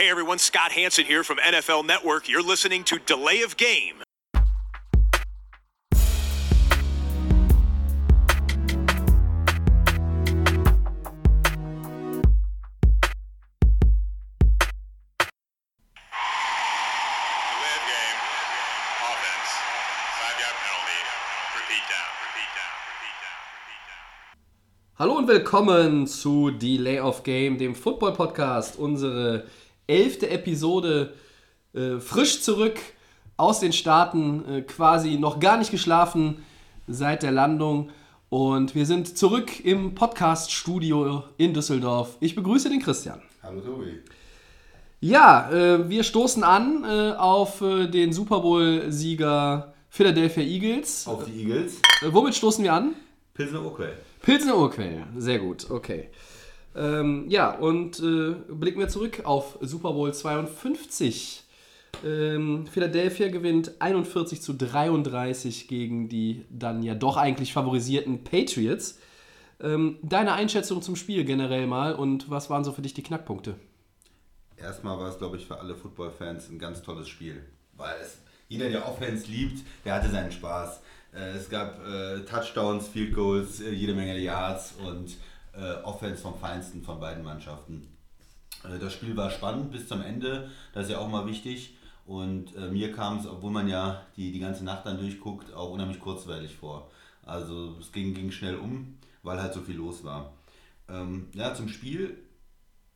[0.00, 2.26] Hey everyone, Scott Hanson here from NFL Network.
[2.26, 3.96] You're listening to Delay of Game.
[3.96, 4.46] Delay
[17.76, 18.20] of game.
[19.04, 19.50] Offense.
[20.16, 21.00] Five yard penalty.
[21.60, 22.08] Repeat down.
[22.24, 22.72] Repeat down.
[22.88, 23.40] Repeat down.
[23.52, 24.08] Repeat down.
[24.98, 28.78] Hallo und willkommen zu Delay of Game, dem Football Podcast.
[28.78, 29.44] Unsere
[29.90, 31.12] elfte Episode
[31.74, 32.78] äh, frisch zurück
[33.36, 36.44] aus den Staaten, äh, quasi noch gar nicht geschlafen
[36.86, 37.90] seit der Landung.
[38.28, 42.16] Und wir sind zurück im Podcast-Studio in Düsseldorf.
[42.20, 43.20] Ich begrüße den Christian.
[43.42, 43.98] Hallo Tobi.
[45.00, 51.08] Ja, äh, wir stoßen an äh, auf äh, den Super Bowl-Sieger Philadelphia Eagles.
[51.08, 51.80] Auf die Eagles.
[52.02, 52.94] Äh, womit stoßen wir an?
[53.34, 53.96] Pilsner Urquell.
[54.22, 56.10] Pilsner Urquell, sehr gut, okay.
[56.74, 61.44] Ähm, ja, und äh, blicken wir zurück auf Super Bowl 52.
[62.04, 68.98] Ähm, Philadelphia gewinnt 41 zu 33 gegen die dann ja doch eigentlich favorisierten Patriots.
[69.60, 73.56] Ähm, deine Einschätzung zum Spiel generell mal und was waren so für dich die Knackpunkte?
[74.56, 77.42] Erstmal war es, glaube ich, für alle Football-Fans ein ganz tolles Spiel.
[77.76, 78.18] Weil es,
[78.48, 80.80] jeder, der Offense liebt, der hatte seinen Spaß.
[81.14, 85.16] Äh, es gab äh, Touchdowns, Field Goals, äh, jede Menge Yards und
[85.52, 87.88] äh, Offense vom Feinsten von beiden Mannschaften.
[88.64, 91.76] Äh, das Spiel war spannend bis zum Ende, das ist ja auch mal wichtig.
[92.06, 95.70] Und äh, mir kam es, obwohl man ja die, die ganze Nacht dann durchguckt, auch
[95.70, 96.90] unheimlich kurzweilig vor.
[97.24, 100.32] Also es ging, ging schnell um, weil halt so viel los war.
[100.88, 102.18] Ähm, ja, zum Spiel.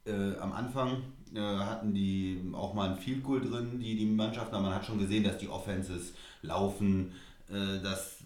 [0.04, 1.02] Äh, am Anfang
[1.34, 4.84] äh, hatten die auch mal ein Field Goal drin, die, die Mannschaften, aber man hat
[4.84, 7.12] schon gesehen, dass die Offenses laufen,
[7.48, 8.18] äh, dass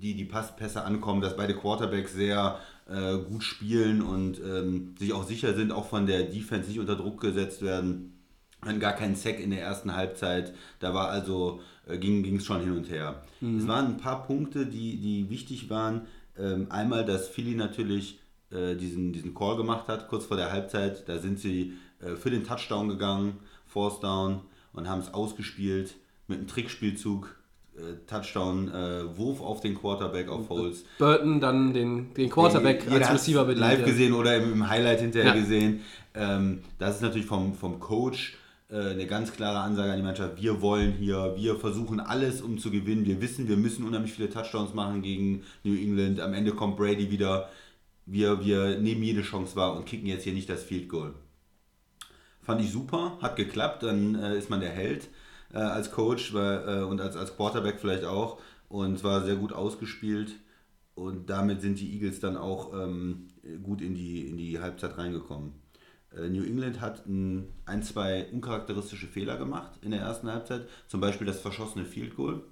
[0.00, 5.26] die, die Passpässe ankommen, dass beide Quarterbacks sehr äh, gut spielen und ähm, sich auch
[5.26, 8.12] sicher sind, auch von der Defense nicht unter Druck gesetzt werden.
[8.62, 10.54] Hatten gar keinen Sack in der ersten Halbzeit.
[10.80, 13.22] Da war also, äh, ging es schon hin und her.
[13.58, 16.06] Es waren ein paar Punkte, die, die wichtig waren.
[16.38, 21.08] Ähm, einmal, dass Philly natürlich äh, diesen, diesen Call gemacht hat, kurz vor der Halbzeit.
[21.08, 24.40] Da sind sie äh, für den Touchdown gegangen, Force Down,
[24.72, 25.94] und haben es ausgespielt
[26.26, 27.36] mit einem Trickspielzug.
[27.76, 30.84] Äh, Touchdown, äh, Wurf auf den Quarterback auf Foles.
[30.98, 33.60] Burton dann den, den Quarterback Jeder als Receiver bedient.
[33.66, 35.40] live gesehen oder im, im Highlight hinterher Ja.
[35.40, 35.80] gesehen.
[36.14, 38.36] Ähm, das ist natürlich vom, vom Coach
[38.70, 40.40] äh, eine ganz klare Ansage an die Mannschaft.
[40.40, 43.06] Wir wollen hier, wir versuchen alles, um zu gewinnen.
[43.06, 46.20] Wir wissen, wir müssen unheimlich viele Touchdowns machen gegen New England.
[46.20, 47.48] Am Ende kommt Brady wieder.
[48.06, 51.14] Wir, wir nehmen jede Chance wahr und kicken jetzt hier nicht das Field Goal.
[52.42, 55.08] Fand ich super, hat geklappt, dann äh, ist man der Held
[55.54, 59.36] äh, als Coach weil, äh, und als, als Quarterback vielleicht auch und es war sehr
[59.36, 60.32] gut ausgespielt
[60.94, 63.28] und damit sind die Eagles dann auch ähm,
[63.62, 65.52] gut in die, in die Halbzeit reingekommen.
[66.16, 71.00] Äh, New England hat ein, ein, zwei uncharakteristische Fehler gemacht in der ersten Halbzeit, zum
[71.00, 72.42] Beispiel das verschossene Field Goal.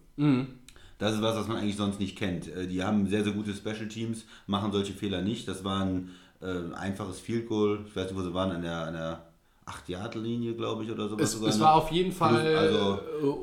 [0.99, 2.49] Das ist was, was man eigentlich sonst nicht kennt.
[2.49, 5.49] Äh, Die haben sehr, sehr gute Special Teams, machen solche Fehler nicht.
[5.49, 7.85] Das war ein äh, einfaches Field Goal.
[7.87, 9.32] Ich weiß nicht, wo sie waren, an der, an der
[9.67, 11.23] 8-Yard-Linie, glaube ich, oder sowas.
[11.29, 12.99] Es, sogar es war auf jeden Fall, Also-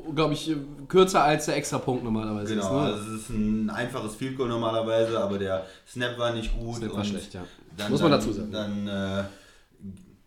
[0.08, 0.54] äh, glaube ich,
[0.88, 2.72] kürzer als der Extrapunkt normalerweise Genau, ist.
[2.72, 2.80] Ne?
[2.94, 6.76] also es ist ein einfaches Field Goal normalerweise, aber der Snap war nicht gut.
[6.76, 7.44] Snap war schlecht, ja.
[7.76, 8.52] Dann, Muss man dann, dazu sagen.
[8.52, 9.24] Dann äh,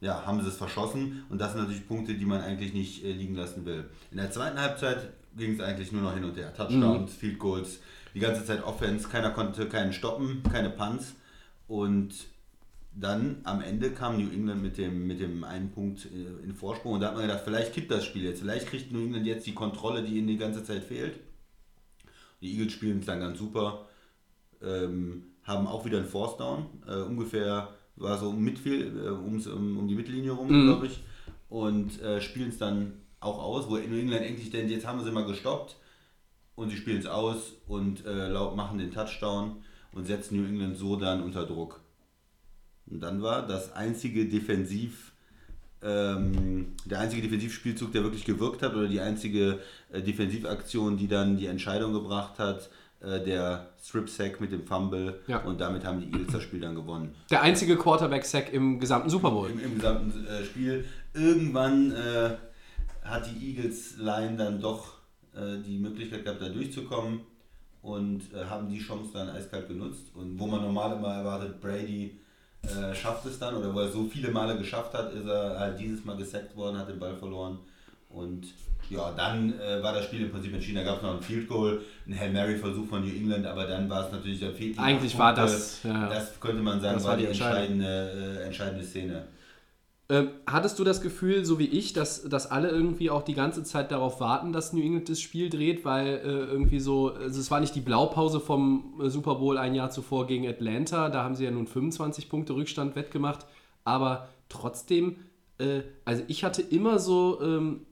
[0.02, 3.12] ja, haben sie es verschossen und das sind natürlich Punkte, die man eigentlich nicht äh,
[3.12, 3.86] liegen lassen will.
[4.12, 6.54] In der zweiten Halbzeit ging es eigentlich nur noch hin und her.
[6.56, 7.16] Touchdowns, Mhm.
[7.16, 7.80] Field Goals,
[8.14, 11.14] die ganze Zeit Offense, keiner konnte keinen stoppen, keine Punts
[11.68, 12.14] und
[12.96, 16.94] dann am Ende kam New England mit dem, mit dem einen Punkt äh, in Vorsprung
[16.94, 19.48] und da hat man gedacht, vielleicht kippt das Spiel jetzt, vielleicht kriegt New England jetzt
[19.48, 21.20] die Kontrolle, die ihnen die ganze Zeit fehlt.
[22.42, 23.86] Die Eagles spielen es dann ganz super,
[24.62, 29.48] ähm, haben auch wieder einen Force Down, äh, ungefähr war so um, Midfield, äh, ums,
[29.48, 31.04] um, um die Mittellinie rum, glaube ich,
[31.50, 35.06] und äh, spielen es dann auch aus, wo New England endlich denkt, jetzt haben wir
[35.06, 35.78] sie mal gestoppt
[36.56, 40.96] und sie spielen es aus und äh, machen den Touchdown und setzen New England so
[40.96, 41.83] dann unter Druck.
[42.94, 45.14] Und dann war das einzige Defensiv,
[45.82, 49.60] ähm, der einzige Defensivspielzug, der wirklich gewirkt hat, oder die einzige
[49.92, 52.70] äh, Defensivaktion, die dann die Entscheidung gebracht hat,
[53.02, 55.20] äh, der Strip-Sack mit dem Fumble.
[55.26, 55.40] Ja.
[55.40, 57.16] Und damit haben die Eagles das Spiel dann gewonnen.
[57.32, 59.50] Der einzige Quarterback-Sack im gesamten Super Bowl.
[59.50, 60.86] Im, im gesamten äh, Spiel.
[61.16, 62.30] Irgendwann äh,
[63.04, 65.00] hat die Eagles-Line dann doch
[65.36, 67.22] äh, die Möglichkeit gehabt, da durchzukommen
[67.82, 70.12] und äh, haben die Chance dann eiskalt genutzt.
[70.14, 72.20] Und wo man normal immer erwartet, Brady
[72.64, 75.80] äh, schafft es dann, oder wo er so viele Male geschafft hat, ist er halt
[75.80, 77.58] dieses Mal gesackt worden, hat den Ball verloren.
[78.10, 78.46] Und
[78.90, 80.78] ja, dann äh, war das Spiel im Prinzip entschieden.
[80.78, 83.90] Da gab es noch ein Field Goal, ein Hail Mary-Versuch von New England, aber dann
[83.90, 85.52] war es natürlich, da fehlten Eigentlich war Punkte.
[85.54, 86.10] das, ja.
[86.10, 87.80] Das könnte man sagen, Das war, war die Entscheidung.
[87.82, 89.24] entscheidende, äh, entscheidende Szene.
[90.14, 93.64] Ähm, hattest du das Gefühl, so wie ich, dass, dass alle irgendwie auch die ganze
[93.64, 97.50] Zeit darauf warten, dass New England das Spiel dreht, weil äh, irgendwie so, also es
[97.50, 101.34] war nicht die Blaupause vom äh, Super Bowl ein Jahr zuvor gegen Atlanta, da haben
[101.34, 103.48] sie ja nun 25 Punkte Rückstand wettgemacht,
[103.86, 105.16] aber trotzdem,
[105.58, 107.88] äh, also ich hatte immer so, ähm,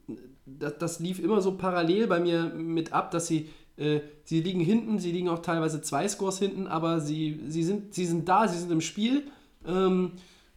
[0.46, 4.60] das, das lief immer so parallel bei mir mit ab, dass sie äh, sie liegen
[4.60, 8.46] hinten, sie liegen auch teilweise zwei Scores hinten, aber sie, sie, sind, sie sind da,
[8.46, 9.24] sie sind im Spiel.
[9.66, 10.12] Ähm,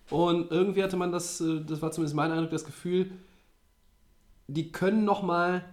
[0.09, 3.11] und irgendwie hatte man das, äh, das war zumindest mein Eindruck, das Gefühl,
[4.47, 5.65] die können nochmal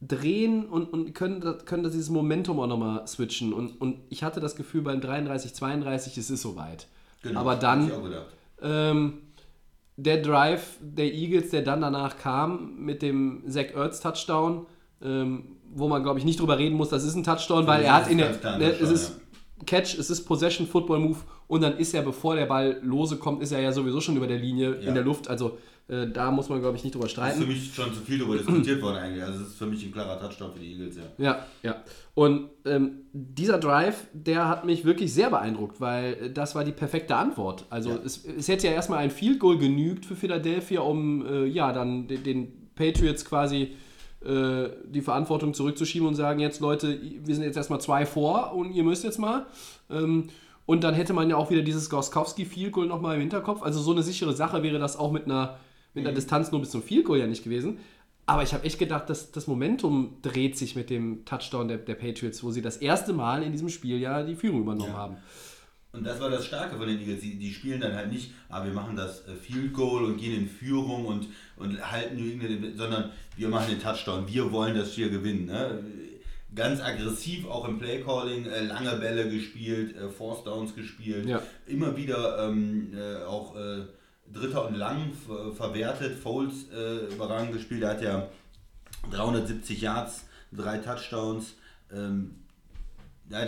[0.00, 3.52] drehen und, und können, können das dieses Momentum auch nochmal switchen.
[3.52, 6.86] Und, und ich hatte das Gefühl beim 33, 32, es ist soweit.
[7.22, 7.90] Genau, Aber dann
[8.62, 9.18] ähm,
[9.96, 14.66] der Drive der Eagles, der dann danach kam mit dem Zach Ertz Touchdown,
[15.02, 17.94] ähm, wo man glaube ich nicht drüber reden muss, das ist ein Touchdown, weil er
[17.94, 19.20] hat in der, ne, es ist
[19.66, 23.42] Catch, es ist Possession Football Move und dann ist er, bevor der Ball lose kommt,
[23.42, 24.88] ist er ja sowieso schon über der Linie ja.
[24.88, 25.28] in der Luft.
[25.28, 25.58] Also
[25.88, 27.40] äh, da muss man, glaube ich, nicht drüber streiten.
[27.40, 29.24] Das ist für mich schon zu viel darüber diskutiert worden eigentlich.
[29.24, 31.24] Also es ist für mich ein klarer Touchdown für die Eagles, ja.
[31.24, 31.82] Ja, ja.
[32.14, 37.16] Und ähm, dieser Drive, der hat mich wirklich sehr beeindruckt, weil das war die perfekte
[37.16, 37.64] Antwort.
[37.70, 37.98] Also ja.
[38.04, 42.06] es, es hätte ja erstmal ein Field Goal genügt für Philadelphia, um äh, ja dann
[42.06, 43.74] den, den Patriots quasi
[44.24, 48.72] äh, die Verantwortung zurückzuschieben und sagen, jetzt Leute, wir sind jetzt erstmal zwei vor und
[48.72, 49.46] ihr müsst jetzt mal.
[49.90, 50.28] Ähm,
[50.66, 53.62] und dann hätte man ja auch wieder dieses Goskowski Field Goal nochmal im Hinterkopf.
[53.62, 55.56] Also so eine sichere Sache wäre das auch mit einer,
[55.94, 56.16] mit einer mhm.
[56.16, 57.78] Distanz nur bis zum Field Goal ja nicht gewesen.
[58.26, 61.94] Aber ich habe echt gedacht, dass das Momentum dreht sich mit dem Touchdown der, der,
[61.94, 64.98] Patriots, wo sie das erste Mal in diesem Spiel ja die Führung übernommen ja.
[64.98, 65.16] haben.
[65.92, 67.20] Und das war das Starke von den Eagles.
[67.20, 70.36] Die, die spielen dann halt nicht, ah, wir machen das äh, Field Goal und gehen
[70.36, 74.28] in Führung und, und halten New England, sondern wir machen den Touchdown.
[74.28, 75.46] Wir wollen das Spiel gewinnen.
[75.46, 75.82] Ne?
[76.54, 81.26] Ganz aggressiv auch im Playcalling, äh, lange Bälle gespielt, äh, Force Downs gespielt.
[81.26, 81.42] Ja.
[81.66, 83.84] Immer wieder ähm, äh, auch äh,
[84.30, 85.12] Dritter und Lang
[85.56, 86.18] verwertet.
[86.18, 87.82] Foles äh, überragend gespielt.
[87.82, 88.28] Er hat ja
[89.10, 91.54] 370 Yards, drei Touchdowns.
[91.90, 92.34] Ähm,
[93.30, 93.40] ja,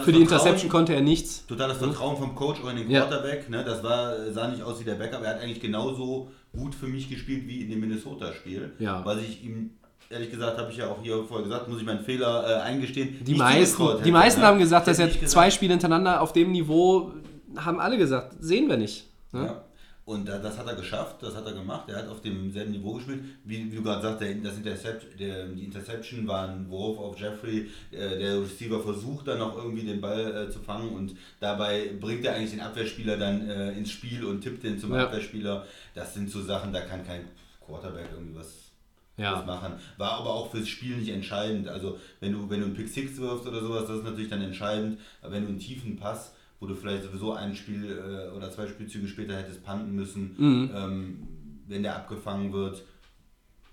[0.00, 1.46] Für die Interception konnte er nichts.
[1.46, 3.44] Totales Vertrauen vom Coach auch in den Quarterback.
[3.44, 3.58] Ja.
[3.58, 5.22] Ne, das war, sah nicht aus wie der Backup.
[5.22, 8.72] Er hat eigentlich genauso gut für mich gespielt wie in dem Minnesota-Spiel.
[8.80, 9.04] Ja.
[9.04, 9.70] Weil ich ihm,
[10.08, 13.18] ehrlich gesagt, habe ich ja auch hier vorher gesagt, muss ich meinen Fehler äh, eingestehen.
[13.24, 14.46] Die meisten, hätte, die meisten ne?
[14.46, 17.12] haben gesagt, dass er zwei Spiele hintereinander auf dem Niveau,
[17.56, 19.06] haben alle gesagt, sehen wir nicht.
[19.32, 19.44] Ne?
[19.44, 19.64] Ja.
[20.10, 21.88] Und das hat er geschafft, das hat er gemacht.
[21.88, 23.22] Er hat auf demselben Niveau gespielt.
[23.44, 27.16] Wie, wie du gerade sagst, der, das Intercept, der, die Interception war ein Wurf auf
[27.16, 27.70] Jeffrey.
[27.92, 32.24] Äh, der Receiver versucht dann noch irgendwie den Ball äh, zu fangen und dabei bringt
[32.24, 35.04] er eigentlich den Abwehrspieler dann äh, ins Spiel und tippt den zum ja.
[35.04, 35.64] Abwehrspieler.
[35.94, 37.28] Das sind so Sachen, da kann kein
[37.64, 38.72] Quarterback irgendwie was
[39.16, 39.40] ja.
[39.46, 39.74] machen.
[39.96, 41.68] War aber auch fürs Spiel nicht entscheidend.
[41.68, 44.42] Also wenn du, wenn du einen Pick Six wirfst oder sowas, das ist natürlich dann
[44.42, 44.98] entscheidend.
[45.22, 48.68] Aber wenn du einen tiefen Pass wo du vielleicht sowieso ein Spiel äh, oder zwei
[48.68, 50.70] Spielzüge später hättest panten müssen, mhm.
[50.74, 51.28] ähm,
[51.66, 52.84] wenn der abgefangen wird,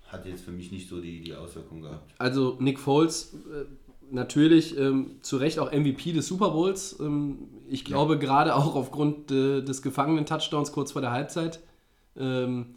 [0.08, 2.14] hat jetzt für mich nicht so die, die Auswirkung gehabt.
[2.18, 3.66] Also Nick Foles äh,
[4.10, 6.98] natürlich ähm, zu Recht auch MVP des Super Bowls.
[6.98, 7.38] Ähm,
[7.68, 8.20] ich glaube ja.
[8.20, 11.60] gerade auch aufgrund äh, des gefangenen Touchdowns kurz vor der Halbzeit.
[12.16, 12.74] Ähm,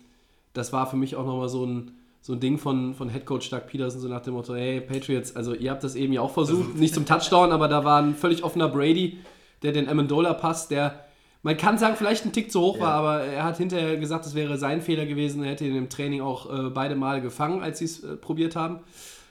[0.53, 1.91] das war für mich auch nochmal so ein,
[2.21, 5.53] so ein Ding von, von Headcoach Doug Peterson, so nach dem Motto, hey Patriots, also
[5.53, 8.43] ihr habt das eben ja auch versucht, nicht zum Touchdown, aber da war ein völlig
[8.43, 9.17] offener Brady,
[9.63, 11.05] der den Amendola-Pass, der
[11.43, 12.83] man kann sagen, vielleicht ein Tick zu hoch ja.
[12.83, 15.43] war, aber er hat hinterher gesagt, es wäre sein Fehler gewesen.
[15.43, 18.55] Er hätte ihn im Training auch äh, beide Male gefangen, als sie es äh, probiert
[18.55, 18.81] haben.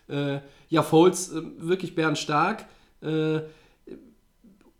[0.09, 2.67] Äh, ja, Foles, äh, wirklich bärenstark.
[3.01, 3.43] Äh,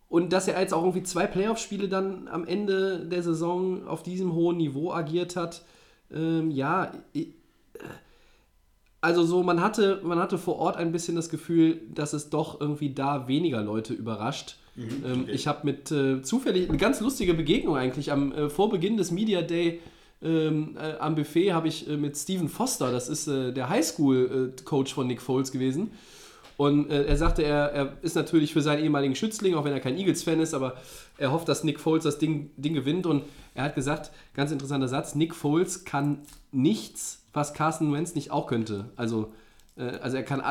[0.09, 4.35] und dass er jetzt auch irgendwie zwei Playoff-Spiele dann am Ende der Saison auf diesem
[4.35, 5.63] hohen Niveau agiert hat,
[6.13, 6.91] ähm, ja,
[9.01, 12.61] also so, man hatte, man hatte vor Ort ein bisschen das Gefühl, dass es doch
[12.61, 14.57] irgendwie da weniger Leute überrascht.
[14.77, 15.33] Mhm, ähm, okay.
[15.33, 19.43] Ich habe mit äh, zufällig eine ganz lustige Begegnung eigentlich am äh, Vorbeginn des Media
[19.43, 19.81] Day
[20.23, 24.93] ähm, äh, am Buffet habe ich äh, mit Steven Foster, das ist äh, der Highschool-Coach
[24.93, 25.93] von Nick Foles gewesen.
[26.59, 29.81] Und äh, er sagte, er, er, ist natürlich für seinen ehemaligen Schützling, auch wenn er
[29.81, 30.77] kein Eagles-Fan ist, aber
[31.17, 33.07] er hofft, dass Nick Foles das Ding, Ding gewinnt.
[33.07, 33.23] Und
[33.55, 36.19] er hat gesagt, ganz interessanter Satz, Nick Foles kann
[36.53, 38.91] nichts, was Carson Wentz nicht auch könnte.
[38.97, 39.33] Also,
[39.77, 40.43] also er kann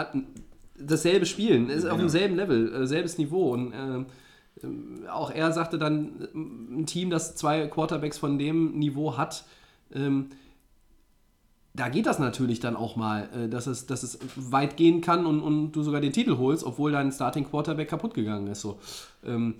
[0.79, 1.93] dasselbe spielen, ist genau.
[1.93, 3.53] auf demselben Level, äh, selbes Niveau.
[3.53, 9.45] Und äh, auch er sagte dann, ein Team, das zwei Quarterbacks von dem Niveau hat,
[9.93, 10.29] ähm,
[11.73, 15.25] da geht das natürlich dann auch mal, äh, dass, es, dass es weit gehen kann
[15.25, 18.61] und, und du sogar den Titel holst, obwohl dein Starting Quarterback kaputt gegangen ist.
[18.61, 18.79] So.
[19.23, 19.55] Ähm,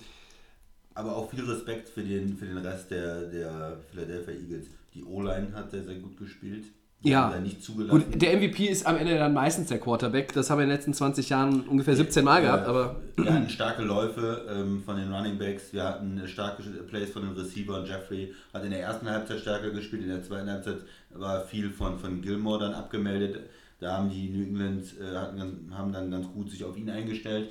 [0.96, 4.68] aber auch viel Respekt für den, für den Rest der, der Philadelphia Eagles.
[4.94, 6.66] Die O-Line hat sehr, sehr gut gespielt.
[7.02, 7.40] Ja.
[7.40, 8.12] nicht zugelassen.
[8.12, 10.34] Gut, der MVP ist am Ende dann meistens der Quarterback.
[10.34, 13.50] Das haben wir in den letzten 20 Jahren ungefähr 17 Mal gehabt, aber wir hatten
[13.50, 17.86] starke Läufe ähm, von den Running Backs, wir hatten starke Plays von den Receivern.
[17.86, 20.80] Jeffrey hat in der ersten Halbzeit stärker gespielt, in der zweiten Halbzeit
[21.12, 23.40] war viel von, von Gilmore dann abgemeldet.
[23.80, 26.90] Da haben die New England äh, hatten, ganz- haben dann ganz gut sich auf ihn
[26.90, 27.50] eingestellt.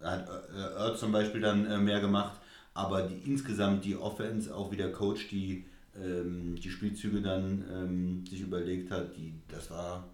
[0.00, 2.32] Da hat äh, Earth zum Beispiel dann äh, mehr gemacht.
[2.74, 5.66] Aber die, insgesamt die Offense, auch wie der Coach die,
[6.04, 10.08] ähm, die Spielzüge dann ähm, sich überlegt hat, die, das war,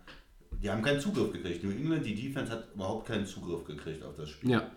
[0.63, 1.65] die haben keinen Zugriff gekriegt.
[1.65, 4.51] New England, die Defense hat überhaupt keinen Zugriff gekriegt auf das Spiel.
[4.51, 4.71] ja.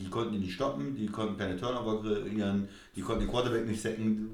[0.00, 2.66] Die konnten ihn nicht stoppen, die konnten keine Turnover kreieren,
[2.96, 4.30] die konnten den Quarterback nicht sacken.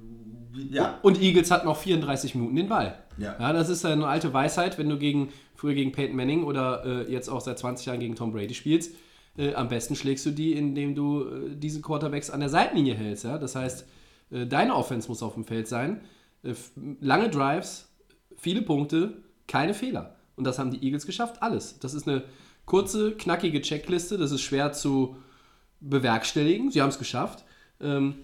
[0.70, 2.96] Ja, Und Eagles hatten noch 34 Minuten den Ball.
[3.18, 3.52] Ja.
[3.52, 7.28] das ist eine alte Weisheit, wenn du gegen, früher gegen Peyton Manning oder äh, jetzt
[7.28, 8.94] auch seit 20 Jahren gegen Tom Brady spielst.
[9.36, 13.24] Äh, am besten schlägst du die, indem du äh, diese Quarterbacks an der Seitenlinie hältst.
[13.24, 13.38] Ja?
[13.38, 13.86] Das heißt,
[14.30, 16.00] äh, deine Offense muss auf dem Feld sein.
[16.42, 16.54] Äh,
[17.00, 17.88] lange Drives,
[18.36, 20.16] viele Punkte, keine Fehler.
[20.36, 21.78] Und das haben die Eagles geschafft, alles.
[21.80, 22.24] Das ist eine
[22.64, 24.18] kurze, knackige Checkliste.
[24.18, 25.16] Das ist schwer zu
[25.80, 26.70] bewerkstelligen.
[26.70, 27.44] Sie haben es geschafft.
[27.80, 28.14] Ähm,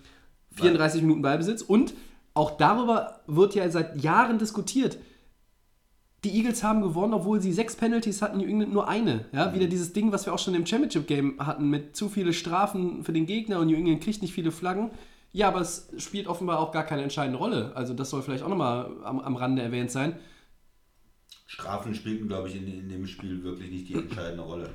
[0.52, 1.62] 34 Minuten Ballbesitz.
[1.62, 1.94] Und
[2.35, 4.99] auch darüber wird ja seit Jahren diskutiert.
[6.25, 9.26] Die Eagles haben gewonnen, obwohl sie sechs Penalties hatten, New England nur eine.
[9.33, 13.04] Ja, wieder dieses Ding, was wir auch schon im Championship-Game hatten, mit zu viele Strafen
[13.04, 14.90] für den Gegner und New England kriegt nicht viele Flaggen.
[15.34, 17.72] Ja, aber es spielt offenbar auch gar keine entscheidende Rolle.
[17.74, 20.16] Also das soll vielleicht auch nochmal am, am Rande erwähnt sein.
[21.46, 24.70] Strafen spielten, glaube ich, in, in dem Spiel wirklich nicht die entscheidende Rolle.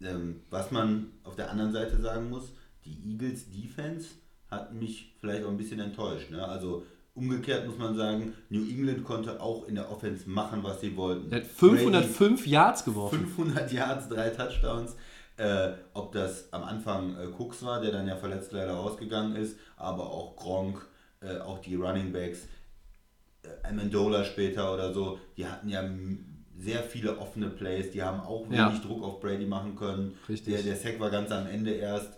[0.00, 2.52] Ähm, was man auf der anderen Seite sagen muss,
[2.84, 4.10] die Eagles Defense
[4.48, 6.30] hat mich vielleicht auch ein bisschen enttäuscht.
[6.30, 6.46] Ne?
[6.46, 10.96] Also umgekehrt muss man sagen, New England konnte auch in der Offense machen, was sie
[10.96, 11.32] wollten.
[11.32, 13.26] Er hat 505 Yards geworfen.
[13.26, 14.94] 500 Yards, drei Touchdowns.
[15.40, 19.56] Äh, ob das am Anfang äh, Cooks war, der dann ja verletzt leider rausgegangen ist,
[19.76, 20.86] aber auch Gronk,
[21.22, 22.40] äh, auch die Running Backs,
[23.42, 25.82] äh, Amendola später oder so, die hatten ja
[26.58, 28.68] sehr viele offene Plays, die haben auch Ja.
[28.68, 30.14] wenig Druck auf Brady machen können.
[30.28, 30.52] Richtig.
[30.52, 32.10] Der, der Sack war ganz am Ende erst.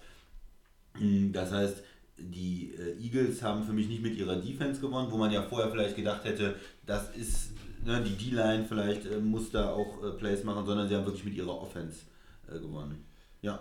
[0.98, 1.76] Mm, Das heißt,
[2.18, 5.70] die äh, Eagles haben für mich nicht mit ihrer Defense gewonnen, wo man ja vorher
[5.70, 7.52] vielleicht gedacht hätte, das ist
[7.84, 11.24] ne, die D-Line vielleicht äh, muss da auch äh, Plays machen, sondern sie haben wirklich
[11.24, 12.00] mit ihrer Offense
[12.48, 13.04] gewonnen.
[13.42, 13.60] Ja,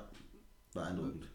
[0.73, 1.27] beeindruckend.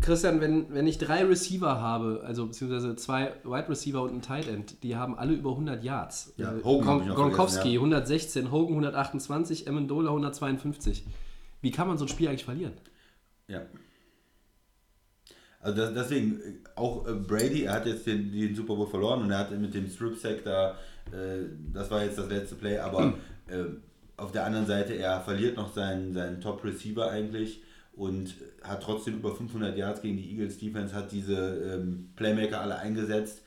[0.00, 4.46] Christian, wenn, wenn ich drei Receiver habe, also beziehungsweise zwei Wide Receiver und ein Tight
[4.46, 6.34] End, die haben alle über 100 Yards.
[6.36, 7.80] Ja, Äh, Hogan Gronkowski ja.
[7.80, 11.06] 116, Hogan 128, Amendola 152.
[11.62, 12.74] Wie kann man so ein Spiel eigentlich verlieren?
[13.48, 13.62] Ja.
[15.60, 19.22] Also das, deswegen, äh, auch äh, Brady, er hat jetzt den, den Super Bowl verloren
[19.22, 20.72] und er hat mit dem Strip Sack da,
[21.10, 23.14] äh, das war jetzt das letzte Play, aber
[23.48, 23.64] äh,
[24.18, 27.62] auf der anderen Seite, er verliert noch seinen, seinen Top Receiver eigentlich
[27.96, 32.78] und hat trotzdem über 500 Yards gegen die Eagles Defense, hat diese ähm, Playmaker alle
[32.78, 33.42] eingesetzt.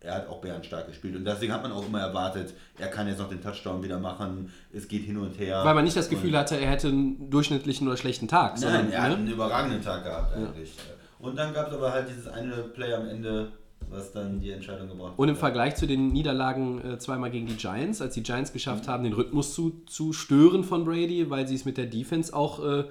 [0.00, 3.18] Er hat auch bärenstark gespielt und deswegen hat man auch immer erwartet, er kann jetzt
[3.18, 5.62] noch den Touchdown wieder machen, es geht hin und her.
[5.64, 8.52] Weil man nicht das Gefühl Und- hatte, er hätte einen durchschnittlichen oder schlechten Tag.
[8.52, 9.16] Nein, sondern, er hat ne?
[9.16, 10.74] einen überragenden Tag gehabt eigentlich.
[11.18, 13.52] Und dann gab es aber halt dieses eine Play am Ende,
[13.88, 15.18] was dann die Entscheidung gebracht hat.
[15.18, 18.86] Und im Vergleich zu den Niederlagen äh, zweimal gegen die Giants, als die Giants geschafft
[18.86, 22.62] haben, den Rhythmus zu, zu stören von Brady, weil sie es mit der Defense auch
[22.64, 22.84] äh,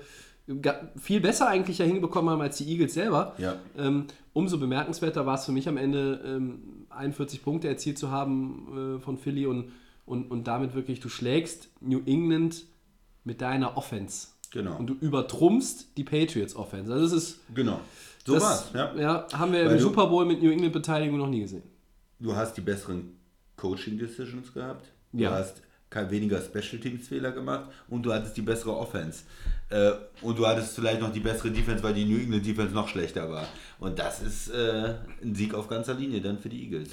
[0.97, 3.33] viel besser eigentlich ja hinbekommen haben als die Eagles selber.
[3.37, 3.55] Ja.
[3.77, 8.97] Ähm, umso bemerkenswerter war es für mich am Ende, ähm, 41 Punkte erzielt zu haben
[8.97, 9.71] äh, von Philly und,
[10.05, 12.65] und, und damit wirklich, du schlägst New England
[13.23, 14.27] mit deiner Offense.
[14.51, 14.77] Genau.
[14.77, 16.93] Und du übertrumpfst die Patriots Offense.
[16.93, 17.39] Also das ist.
[17.53, 17.79] Genau.
[18.25, 18.71] So das, war's.
[18.73, 18.95] Ja.
[18.95, 21.63] ja, haben wir Weil im du- Super Bowl mit New England Beteiligung noch nie gesehen.
[22.19, 23.17] Du hast die besseren
[23.57, 24.85] Coaching Decisions gehabt.
[25.11, 25.31] Du Ja.
[25.31, 25.61] hast
[26.09, 29.23] weniger Special Teams Fehler gemacht und du hattest die bessere Offense.
[29.69, 32.87] Äh, und du hattest vielleicht noch die bessere Defense, weil die New England Defense noch
[32.87, 33.47] schlechter war.
[33.79, 36.89] Und das ist äh, ein Sieg auf ganzer Linie dann für die Eagles.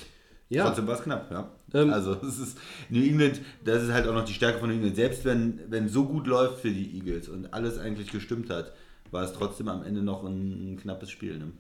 [0.48, 0.66] Ja.
[0.66, 1.50] Trotzdem war es knapp, ja.
[1.74, 2.58] Ähm, also es ist
[2.90, 4.96] New England, das ist halt auch noch die Stärke von New England.
[4.96, 8.72] Selbst wenn, wenn so gut läuft für die Eagles und alles eigentlich gestimmt hat,
[9.10, 11.38] war es trotzdem am Ende noch ein, ein knappes Spiel.
[11.38, 11.52] Ne?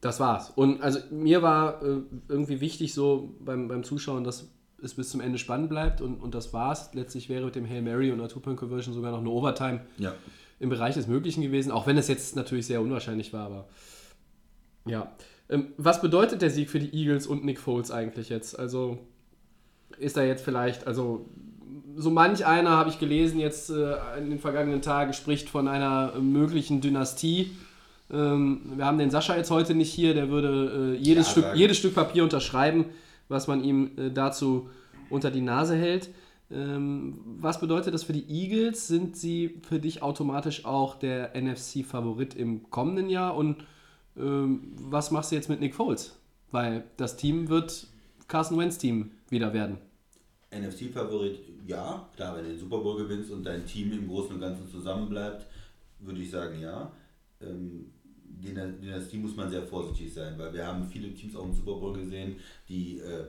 [0.00, 0.50] Das war's.
[0.54, 4.48] Und also mir war äh, irgendwie wichtig so beim, beim Zuschauen, dass
[4.82, 6.90] es bis zum Ende spannend bleibt und, und das war's.
[6.94, 10.14] Letztlich wäre mit dem Hail Mary und einer Two-Point-Conversion sogar noch eine Overtime Ja.
[10.60, 13.68] im Bereich des Möglichen gewesen, auch wenn es jetzt natürlich sehr unwahrscheinlich war, aber
[14.86, 15.10] ja.
[15.48, 18.58] Ähm, was bedeutet der Sieg für die Eagles und Nick Foles eigentlich jetzt?
[18.58, 18.98] Also
[19.98, 21.28] ist da jetzt vielleicht, also
[21.96, 26.12] so manch einer habe ich gelesen jetzt äh, in den vergangenen Tagen spricht von einer
[26.16, 27.52] äh, möglichen Dynastie.
[28.12, 31.46] Ähm, wir haben den Sascha jetzt heute nicht hier, der würde äh, jedes, Ja, Stück,
[31.56, 32.84] jedes Stück Papier unterschreiben,
[33.28, 34.68] was man ihm äh, dazu
[35.10, 36.10] unter die Nase hält.
[36.50, 38.86] Ähm, was bedeutet das für die Eagles?
[38.86, 43.36] Sind sie für dich automatisch auch der NFC-Favorit im kommenden Jahr?
[43.36, 43.64] Und
[44.16, 46.18] ähm, was machst du jetzt mit Nick Foles?
[46.52, 47.88] Weil das Team wird
[48.28, 49.78] Carson Wentz Team wieder werden.
[50.52, 52.08] NFC-Favorit, ja.
[52.14, 55.46] Klar, wenn du den Super Bowl gewinnst und dein Team im Großen und Ganzen zusammenbleibt,
[55.98, 56.92] würde ich sagen, ja.
[57.40, 57.92] Ähm,
[58.42, 61.94] Dynastie muss man sehr vorsichtig sein, weil wir haben viele Teams auch im Super Bowl
[61.94, 62.36] gesehen,
[62.68, 63.24] die äh,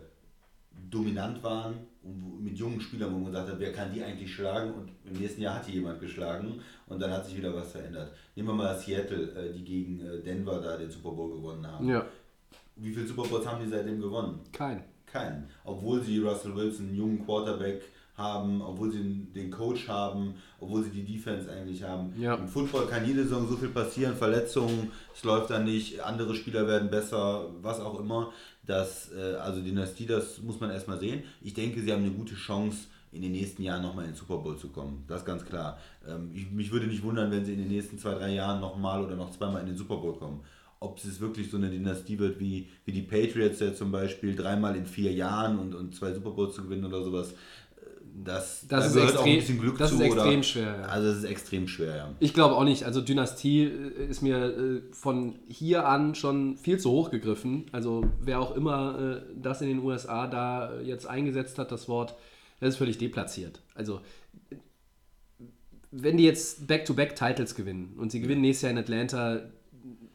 [0.89, 4.73] dominant waren und mit jungen Spielern, wo man gesagt hat, wer kann die eigentlich schlagen
[4.73, 8.11] und im nächsten Jahr hat die jemand geschlagen und dann hat sich wieder was verändert.
[8.35, 11.87] Nehmen wir mal Seattle, äh, die gegen äh, Denver da den Super Bowl gewonnen haben.
[11.87, 12.05] Ja.
[12.75, 14.39] Wie viele Super Bowls haben die seitdem gewonnen?
[14.51, 14.83] Kein.
[15.05, 15.47] Keinen.
[15.63, 17.81] Obwohl sie Russell Wilson, einen jungen Quarterback,
[18.17, 22.13] haben, obwohl sie den Coach haben, obwohl sie die Defense eigentlich haben.
[22.19, 22.35] Ja.
[22.35, 26.67] Im Football kann jede Saison so viel passieren, Verletzungen, es läuft dann nicht, andere Spieler
[26.67, 28.31] werden besser, was auch immer.
[28.65, 31.23] Das, äh, also Dynastie, das muss man erstmal sehen.
[31.41, 34.37] Ich denke, sie haben eine gute Chance, in den nächsten Jahren nochmal in den Super
[34.37, 35.03] Bowl zu kommen.
[35.07, 35.79] Das ist ganz klar.
[36.07, 39.03] Ähm, ich, mich würde nicht wundern, wenn sie in den nächsten zwei, drei Jahren nochmal
[39.03, 40.41] oder noch zweimal in den Super Bowl kommen.
[40.79, 44.75] Ob es wirklich so eine Dynastie wird wie, wie die Patriots ja zum Beispiel, dreimal
[44.75, 47.33] in vier Jahren und, und zwei Super Bowls zu gewinnen oder sowas,
[48.23, 49.95] das, Das da ist gehört extrem- auch ein bisschen Glück das zu.
[49.97, 50.85] ist extrem oder, schwer, ja.
[50.87, 52.13] Also es ist extrem schwer, ja.
[52.19, 52.83] Ich glaube auch nicht.
[52.83, 57.65] Also Dynastie äh, ist mir äh, von hier an schon viel zu hoch gegriffen.
[57.71, 62.15] Also wer auch immer äh, das in den USA da jetzt eingesetzt hat, das Wort,
[62.59, 63.61] das ist völlig deplatziert.
[63.75, 64.01] Also
[65.91, 69.41] wenn die jetzt Back-to-Back-Titles gewinnen und sie gewinnen nächstes Jahr in Atlanta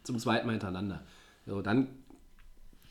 [0.02, 1.02] zum zweiten Mal hintereinander,
[1.47, 1.88] so, dann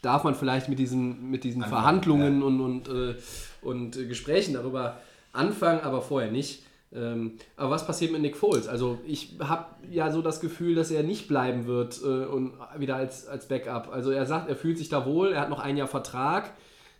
[0.01, 3.15] darf man vielleicht mit diesen, mit diesen Anfangen, Verhandlungen und, und, äh,
[3.61, 4.97] und äh, Gesprächen darüber
[5.31, 6.63] anfangen, aber vorher nicht.
[6.93, 8.67] Ähm, aber was passiert mit Nick Foles?
[8.67, 12.95] Also ich habe ja so das Gefühl, dass er nicht bleiben wird äh, und wieder
[12.95, 13.89] als, als Backup.
[13.91, 16.53] Also er sagt, er fühlt sich da wohl, er hat noch ein Jahr Vertrag.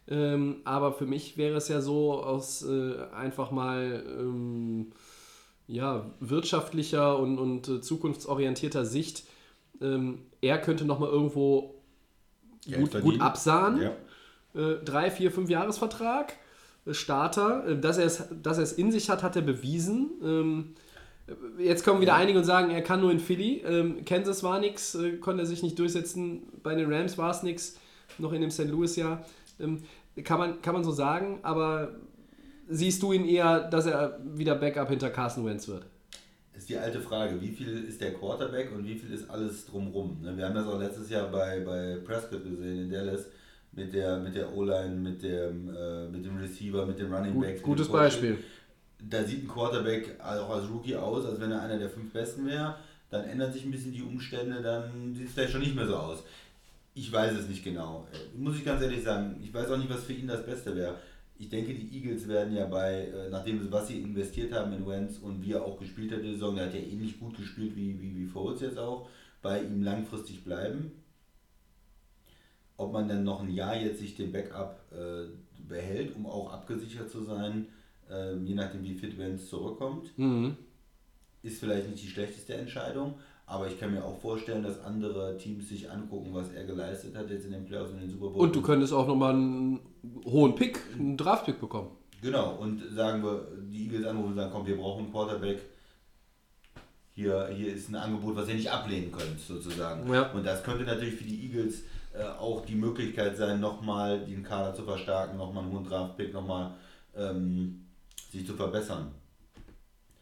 [0.08, 4.93] Ähm, aber für mich wäre es ja so aus äh, einfach mal ähm,
[5.67, 9.24] ja, wirtschaftlicher und, und äh, zukunftsorientierter Sicht,
[9.81, 11.80] ähm, er könnte noch mal irgendwo
[12.65, 13.82] Geld gut, gut absahen.
[13.82, 13.91] Ja.
[14.53, 16.34] Äh, drei, vier, fünf Jahresvertrag.
[16.86, 17.68] äh, Starter.
[17.68, 20.12] Äh, Dass er es, dass er es in sich hat, hat er bewiesen.
[20.24, 20.74] Ähm,
[21.27, 23.63] äh, Jetzt kommen wieder einige und sagen, er kann nur in Philly.
[23.65, 26.44] Ähm, Kansas war nichts, äh, konnte er sich nicht durchsetzen.
[26.63, 27.77] Bei den Rams war es nichts,
[28.18, 28.65] noch in dem St.
[28.68, 29.25] Louis-Jahr.
[29.60, 29.84] Ähm,
[30.24, 31.96] kann, man, kann man so sagen, aber
[32.68, 35.86] siehst du ihn eher, dass er wieder Backup hinter Carson Wentz wird?
[36.62, 40.20] Ist die alte Frage, wie viel ist der Quarterback und wie viel ist alles drumrum?
[40.22, 43.25] Ne, Wir haben das auch letztes Jahr bei, bei Prescott gesehen in Dallas
[43.72, 47.44] mit der, mit der O-Line, mit dem, äh, mit dem Receiver, mit dem Running Gut,
[47.44, 47.64] Back.
[47.64, 48.38] gutes Beispiel.
[49.00, 52.46] Da sieht ein Quarterback auch als Rookie aus, als wenn er einer der fünf Besten
[52.46, 52.75] wäre.
[53.09, 55.96] Dann ändern sich ein bisschen die Umstände, dann sieht es vielleicht schon nicht mehr so
[55.96, 56.20] aus.
[56.94, 58.07] Ich weiß es nicht genau.
[58.14, 60.75] Äh, Muss ich ganz ehrlich sagen, ich weiß auch nicht, was für ihn das Beste
[60.75, 60.94] wäre.
[61.42, 65.18] Ich denke, die Eagles werden ja bei, äh, nachdem was sie investiert haben in Wentz
[65.18, 68.00] und wie er auch gespielt hat die Saison, der hat ja ähnlich gut gespielt wie,
[68.00, 69.10] wie, wie Foles jetzt auch,
[69.42, 70.92] bei ihm langfristig bleiben.
[72.77, 75.30] Ob man dann noch ein Jahr jetzt sich den Backup äh,
[75.68, 77.70] behält, um auch abgesichert zu sein,
[78.08, 80.56] äh, je nachdem wie fit Wentz zurückkommt, Mhm.
[81.42, 83.16] ist vielleicht nicht die schlechteste Entscheidung,
[83.51, 87.29] aber ich kann mir auch vorstellen, dass andere Teams sich angucken, was er geleistet hat
[87.29, 88.42] jetzt in den Playoffs und in den Super Bowl.
[88.42, 89.79] Und du könntest auch nochmal einen
[90.24, 91.90] hohen Pick, einen Draft-Pick bekommen.
[92.22, 95.59] Genau, und sagen wir, die Eagles anrufen und sagen, komm, wir brauchen einen Quarterback.
[97.09, 100.11] Hier, hier ist ein Angebot, was ihr nicht ablehnen könnt, sozusagen.
[100.14, 100.31] Ja.
[100.31, 101.81] Und das könnte natürlich für die Eagles
[102.14, 106.72] äh, auch die Möglichkeit sein, nochmal den Kader zu verstärken, nochmal einen hohen Draftpick, nochmal
[107.18, 107.85] ähm,
[108.31, 109.11] sich zu verbessern.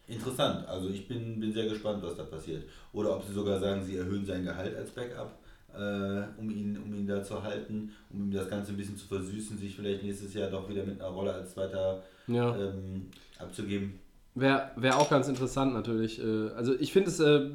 [0.10, 2.63] Interessant, also ich bin, bin sehr gespannt, was da passiert.
[2.93, 5.38] Oder ob sie sogar sagen, sie erhöhen sein Gehalt als Backup,
[5.74, 9.08] äh, um, ihn, um ihn da zu halten, um ihm das Ganze ein bisschen zu
[9.08, 12.56] versüßen, sich vielleicht nächstes Jahr doch wieder mit einer Rolle als zweiter Ja.
[12.56, 14.00] ähm, abzugeben.
[14.36, 16.19] Wäre wär auch ganz interessant natürlich.
[16.19, 17.50] Äh, Also ich finde es, äh,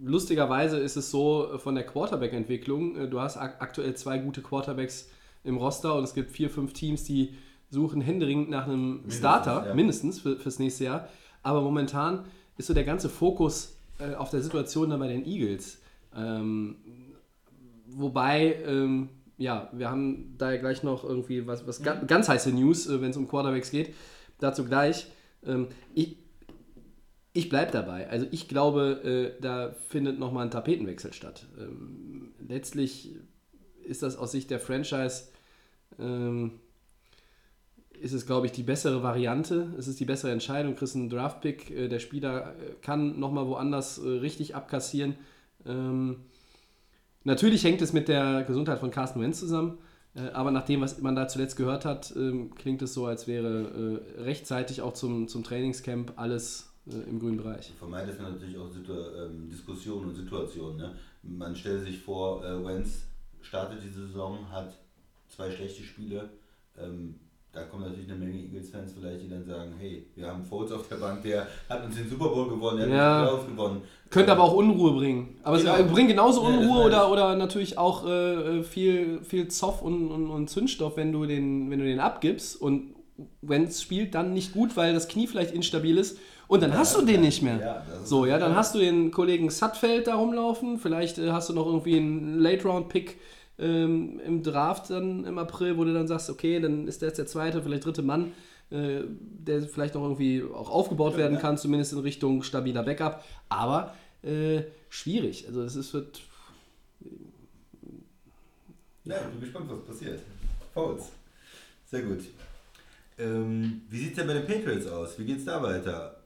[0.00, 4.42] lustigerweise ist es so äh, von der Quarterback-Entwicklung, äh, du hast ak aktuell zwei gute
[4.42, 5.10] Quarterbacks
[5.44, 7.34] im Roster und es gibt vier, fünf Teams, die
[7.70, 9.74] suchen händeringend nach einem Mindestens, Starter, ja.
[9.74, 11.08] mindestens für, fürs nächste Jahr.
[11.42, 12.24] Aber momentan
[12.56, 15.80] ist so der ganze Fokus äh, auf der Situation dann bei den Eagles.
[16.14, 16.76] Ähm,
[17.86, 22.52] wobei, ähm, ja, wir haben da ja gleich noch irgendwie was, was ga ganz heiße
[22.52, 23.94] News, äh, wenn es um Quarterbacks geht.
[24.38, 25.10] Dazu gleich.
[25.44, 26.16] Ähm, ich
[27.38, 28.08] ich bleibe dabei.
[28.08, 31.46] Also ich glaube, äh, da findet nochmal ein Tapetenwechsel statt.
[31.56, 33.14] Ähm, letztlich
[33.84, 35.28] ist das aus Sicht der Franchise,
[36.00, 36.58] ähm,
[38.00, 39.74] ist es, glaube ich, die bessere Variante.
[39.78, 40.74] Es ist die bessere Entscheidung.
[40.74, 45.16] Kriegst einen Draftpick, äh, der Spieler äh, kann nochmal woanders äh, richtig abkassieren.
[45.66, 46.16] Ähm,
[47.24, 49.78] natürlich hängt es mit der Gesundheit von Carsten Wentz zusammen.
[50.32, 54.00] Aber nach dem, was man da zuletzt gehört hat, ähm, klingt es so, als wäre
[54.16, 57.72] rechtzeitig auch zum, zum Trainingscamp alles im grünen Bereich.
[57.78, 60.78] Vermeidet man natürlich auch ähm, Diskussionen und Situationen.
[60.78, 60.94] Ne?
[61.22, 63.02] Man stellt sich vor, Wenz
[63.42, 64.76] startet die Saison, hat
[65.28, 66.30] zwei schlechte Spiele,
[66.76, 67.20] ähm,
[67.58, 70.88] da kommen natürlich eine Menge Eagles-Fans vielleicht, die dann sagen, hey, wir haben Foles auf
[70.88, 73.20] der Bank, der hat uns den Super Bowl gewonnen, der hat Ja.
[73.20, 73.82] uns die Playoffs gewonnen.
[74.10, 75.36] Könnte aber auch Unruhe bringen.
[75.42, 75.74] Aber Genau.
[75.76, 80.10] es bringt genauso Ja, Unruhe meine oder, oder natürlich auch äh, viel, viel Zoff und,
[80.10, 82.94] und, und Zündstoff, wenn du, den, wenn du den abgibst und
[83.42, 86.96] wenn es spielt, dann nicht gut, weil das Knie vielleicht instabil ist und dann hast
[86.96, 87.58] du den nicht mehr.
[87.60, 91.52] Ja, so, ja, dann hast du den Kollegen Sutfeld da rumlaufen, vielleicht äh, hast du
[91.52, 93.18] noch irgendwie einen Late-Round-Pick
[93.58, 97.18] ähm, im Draft dann im April, wo du dann sagst, okay, dann ist der jetzt
[97.18, 98.32] der zweite, vielleicht dritte Mann,
[98.70, 101.40] äh, der vielleicht noch irgendwie auch aufgebaut werden ja.
[101.40, 103.24] kann, zumindest in Richtung stabiler Backup.
[103.48, 105.46] Aber äh, schwierig.
[105.46, 106.20] Also es ist, wird
[109.04, 110.20] Ja, ich bin gespannt, was passiert.
[110.74, 111.10] Foles.
[111.86, 112.20] Sehr gut.
[113.18, 115.18] Ähm, wie sieht es denn bei den Patriots aus?
[115.18, 116.20] Wie geht es da weiter?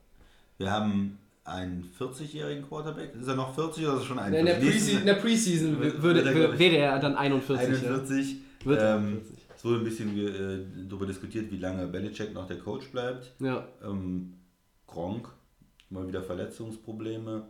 [0.58, 3.14] Wir haben einen 40-jährigen Quarterback.
[3.14, 4.70] Ist er noch 40 oder ist er schon in der 41?
[4.70, 7.68] Preseason, in der Preseason Wird- würde, wird er, ich, wäre er dann 41.
[7.68, 8.36] 41.
[8.64, 9.36] Wird er ähm, 41.
[9.56, 13.32] es wurde ein bisschen äh, darüber diskutiert, wie lange Belichick noch der Coach bleibt.
[13.40, 13.46] Ja.
[13.46, 13.66] ja.
[13.84, 14.34] Ähm,
[14.86, 15.28] Gronk,
[15.90, 17.48] mal wieder Verletzungsprobleme.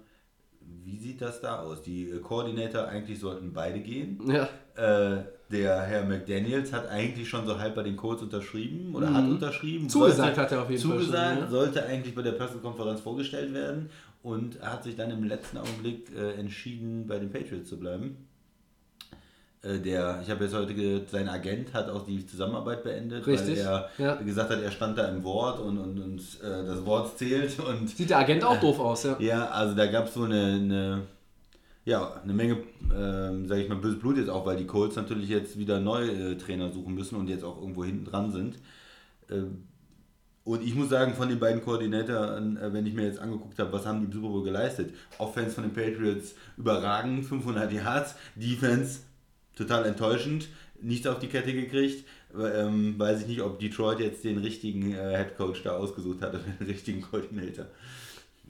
[0.85, 1.83] Wie sieht das da aus?
[1.83, 4.21] Die äh, Koordinator eigentlich sollten beide gehen.
[4.27, 4.49] Ja.
[4.77, 9.25] Äh, der Herr McDaniels hat eigentlich schon so halb bei den Colts unterschrieben oder hat
[9.25, 9.85] unterschrieben.
[9.85, 9.89] Mhm.
[9.91, 11.49] Zugesagt hat er auf jeden Fall zugesagt, ja.
[11.49, 13.91] sollte eigentlich bei der Pressekonferenz vorgestellt werden
[14.23, 18.17] und hat sich dann im letzten Augenblick äh, entschieden, bei den Patriots zu bleiben.
[19.63, 23.59] Äh, der, ich habe jetzt heute gehört, sein Agent hat auch die Zusammenarbeit beendet, Richtig,
[23.59, 24.15] weil er ja.
[24.17, 27.89] gesagt hat, er stand da im Wort und, und, und äh, das Wort zählt und
[27.89, 29.17] Sieht der Agent auch doof aus, ja.
[29.21, 31.03] ja, also da gab es so eine, eine,
[31.85, 32.59] ja, eine Menge,
[32.95, 36.33] ähm, sage ich mal, böses Blut jetzt auch, weil die Colts natürlich jetzt wieder neue
[36.33, 38.59] äh, Trainer suchen müssen und jetzt auch irgendwo hinten dran sind.
[39.31, 39.65] Ähm,
[40.45, 43.73] und ich muss sagen, von den beiden Koordinatoren, äh, wenn ich mir jetzt angeguckt habe,
[43.73, 44.95] was haben die Super Bowl geleistet?
[45.19, 49.01] Offense von den Patriots überragend, 500 Yards, Defense
[49.57, 50.49] total enttäuschend,
[50.81, 52.05] nichts auf die Kette gekriegt.
[52.35, 56.35] Ähm, weiß ich nicht, ob Detroit jetzt den richtigen äh, Head Coach da ausgesucht hat
[56.35, 57.67] oder den richtigen Koordinator.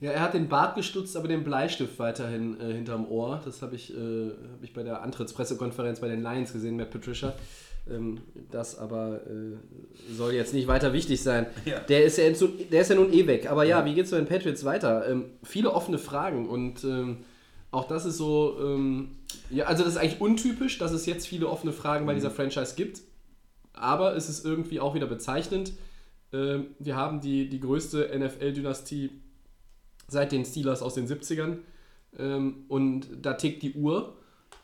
[0.02, 3.40] Ja, er hat den Bart gestutzt, aber den Bleistift weiterhin äh, hinterm Ohr.
[3.44, 7.32] Das habe ich, äh, hab ich bei der Antrittspressekonferenz bei den Lions gesehen, Matt Patricia.
[7.88, 8.18] Ähm,
[8.50, 11.46] das aber äh, soll jetzt nicht weiter wichtig sein.
[11.64, 11.78] Ja.
[11.78, 13.48] Der, ist ja jetzt, der ist ja nun eh weg.
[13.48, 15.08] Aber ja, wie geht es bei den Patriots weiter?
[15.08, 17.18] Ähm, viele offene Fragen und ähm,
[17.70, 19.12] auch das ist so, ähm,
[19.50, 22.74] ja, also das ist eigentlich untypisch, dass es jetzt viele offene Fragen bei dieser Franchise
[22.74, 23.02] gibt.
[23.72, 25.74] Aber es ist irgendwie auch wieder bezeichnend.
[26.32, 29.21] Ähm, wir haben die, die größte NFL-Dynastie
[30.08, 31.58] seit den Steelers aus den 70ern.
[32.18, 34.16] Ähm, und da tickt die Uhr.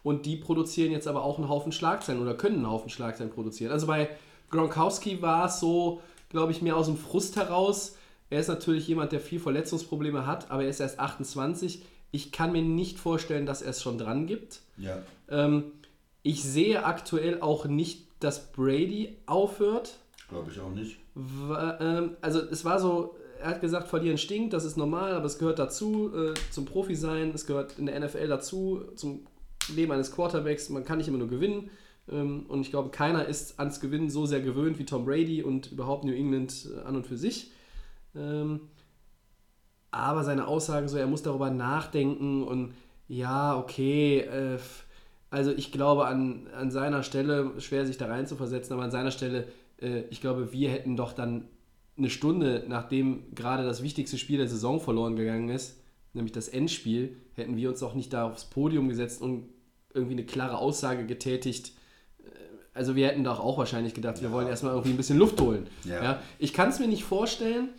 [0.03, 3.73] Und die produzieren jetzt aber auch einen Haufen Schlagzeilen oder können einen Haufen Schlagzeilen produzieren.
[3.73, 4.09] Also bei
[4.51, 7.97] Gronkowski war es so, glaube ich, mehr aus dem Frust heraus.
[8.31, 11.85] Er ist natürlich jemand, der viel Verletzungsprobleme hat, aber er ist erst 28.
[12.11, 14.61] Ich kann mir nicht vorstellen, dass er es schon dran gibt.
[14.77, 14.99] Ja.
[15.29, 15.73] Ähm,
[16.23, 19.97] ich sehe aktuell auch nicht, dass Brady aufhört.
[20.29, 20.99] Glaube ich auch nicht.
[21.17, 25.39] Ähm, also es war so, er hat gesagt, verlieren stinkt, das ist normal, aber es
[25.39, 29.27] gehört dazu, äh, zum Profi sein, es gehört in der NFL dazu, zum
[29.75, 31.71] Leben eines Quarterbacks, man kann nicht immer nur gewinnen.
[32.11, 35.73] Ähm, und ich glaube, keiner ist ans Gewinnen so sehr gewöhnt wie Tom Brady und
[35.73, 37.53] überhaupt New England äh, an und für sich.
[38.15, 38.61] Ähm,
[39.91, 42.75] aber seine Aussagen so, er muss darüber nachdenken und
[43.09, 44.59] ja, okay, äh,
[45.31, 48.91] also ich glaube an, an seiner Stelle, schwer sich da rein zu versetzen, aber an
[48.91, 49.49] seiner Stelle,
[49.81, 51.49] äh, ich glaube, wir hätten doch dann
[51.99, 55.77] eine Stunde, nachdem gerade das wichtigste Spiel der Saison verloren gegangen ist,
[56.15, 59.49] nämlich das Endspiel, hätten wir uns doch nicht da aufs Podium gesetzt und
[59.95, 61.73] irgendwie eine klare Aussage getätigt.
[62.21, 62.29] Äh,
[62.75, 65.67] Also wir hätten doch auch wahrscheinlich gedacht, wir wollen erstmal irgendwie ein bisschen Luft holen.
[65.85, 66.03] Ja.
[66.03, 66.23] Ja.
[66.39, 67.71] Ich kann es mir nicht vorstellen.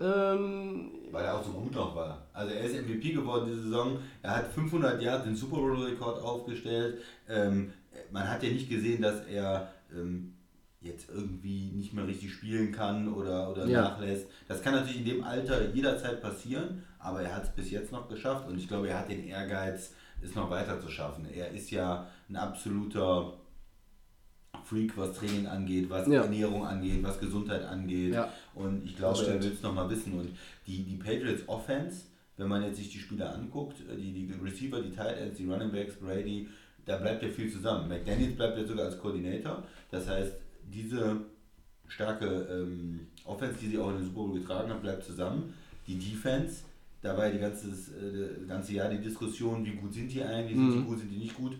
[0.00, 2.26] Ähm, Weil er auch so gut noch war.
[2.32, 3.98] Also er ist MVP geworden diese Saison.
[4.22, 7.00] Er hat 500 Yards den Super Bowl-Rekord aufgestellt.
[7.28, 7.72] Ähm,
[8.12, 10.34] man hat ja nicht gesehen, dass er ähm,
[10.82, 13.82] jetzt irgendwie nicht mehr richtig spielen kann oder, oder Ja.
[13.82, 14.26] nachlässt.
[14.48, 18.08] Das kann natürlich in dem Alter jederzeit passieren, aber er hat es bis jetzt noch
[18.08, 21.26] geschafft und ich glaube, er hat den Ehrgeiz, es noch weiter zu schaffen.
[21.34, 23.34] Er ist ja ein absoluter
[24.64, 26.22] Freak, was Training angeht, was Ja.
[26.22, 28.14] Ernährung angeht, was Gesundheit angeht.
[28.14, 28.30] Ja.
[28.54, 30.12] Und ich glaube, er will es nochmal wissen.
[30.18, 30.28] Und
[30.66, 32.02] die, die Patriots Offense,
[32.36, 35.46] wenn man jetzt sich die Spieler anguckt, äh, die, die Receiver, die Tight Ends, die
[35.50, 36.48] Running Backs, Brady,
[36.84, 37.88] da bleibt ja viel zusammen.
[37.88, 39.62] McDaniels bleibt ja sogar als Koordinator.
[39.90, 40.32] Das heißt,
[40.72, 41.20] diese
[41.88, 45.54] starke ähm, Offense, die sie auch in den Super Bowl getragen hat, bleibt zusammen.
[45.86, 46.62] Die Defense,
[47.02, 50.22] da war ja die ganze, äh, das ganze Jahr die Diskussion, wie gut sind die
[50.22, 51.56] eigentlich, sind die gut, sind die nicht gut.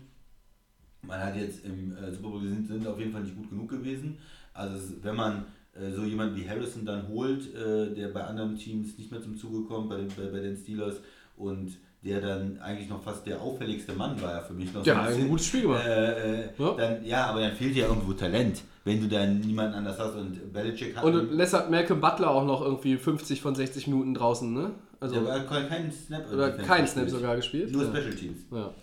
[1.01, 3.69] Man hat jetzt im äh, Super Bowl gesehen, sind auf jeden Fall nicht gut genug
[3.69, 4.17] gewesen.
[4.53, 8.97] Also wenn man äh, so jemanden wie Harrison dann holt, äh, der bei anderen Teams
[8.97, 10.97] nicht mehr zum Zuge kommt, bei den, bei, bei den Steelers
[11.37, 14.83] und der dann eigentlich noch fast der auffälligste Mann war ja für mich noch.
[14.85, 15.29] Ja, so ein bisschen.
[15.29, 15.85] gutes Spiel gemacht.
[15.85, 16.73] Äh, äh, Ja.
[16.73, 20.51] Dann, ja, aber dann fehlt ja irgendwo Talent, wenn du dann niemanden anders hast und
[20.51, 21.03] Belichick hat.
[21.03, 24.71] Und lässt Malcolm Butler auch noch irgendwie 50 von 60 Minuten draußen, ne?
[24.99, 26.31] Also, der hat keinen Snap.
[26.31, 27.09] oder keinen Snap gespielt.
[27.09, 27.71] sogar gespielt.
[27.71, 27.89] Nur ja.
[27.89, 28.39] Special Teams.
[28.51, 28.73] Ja.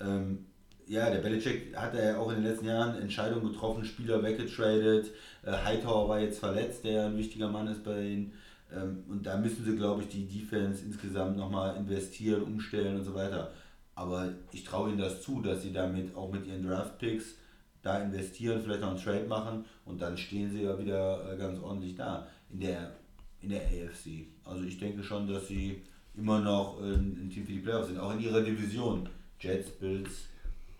[0.00, 0.46] Ähm,
[0.86, 5.10] ja, der Belichick hat ja auch in den letzten Jahren Entscheidungen getroffen, Spieler weggetradet.
[5.44, 8.32] Äh, Hightower war jetzt verletzt, der ein wichtiger Mann ist bei ihnen.
[8.76, 13.14] Ähm, und da müssen sie, glaube ich, die Defense insgesamt nochmal investieren, umstellen und so
[13.14, 13.52] weiter.
[13.94, 17.36] Aber ich traue ihnen das zu, dass sie damit auch mit ihren Draft-Picks
[17.82, 21.58] da investieren, vielleicht noch einen Trade machen und dann stehen sie ja wieder äh, ganz
[21.60, 22.96] ordentlich da in der,
[23.40, 24.26] in der AFC.
[24.44, 25.82] Also ich denke schon, dass sie
[26.16, 29.08] immer noch äh, ein Team für die Playoffs sind, auch in ihrer Division.
[29.38, 30.10] Jets, Bills,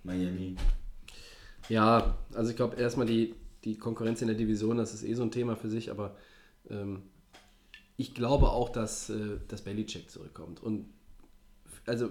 [0.03, 0.57] Miami.
[1.69, 5.23] Ja, also ich glaube erstmal die, die Konkurrenz in der Division, das ist eh so
[5.23, 6.17] ein Thema für sich, aber
[6.71, 7.03] ähm,
[7.97, 10.63] ich glaube auch, dass, äh, dass Belichick zurückkommt.
[10.63, 10.87] Und
[11.87, 12.09] also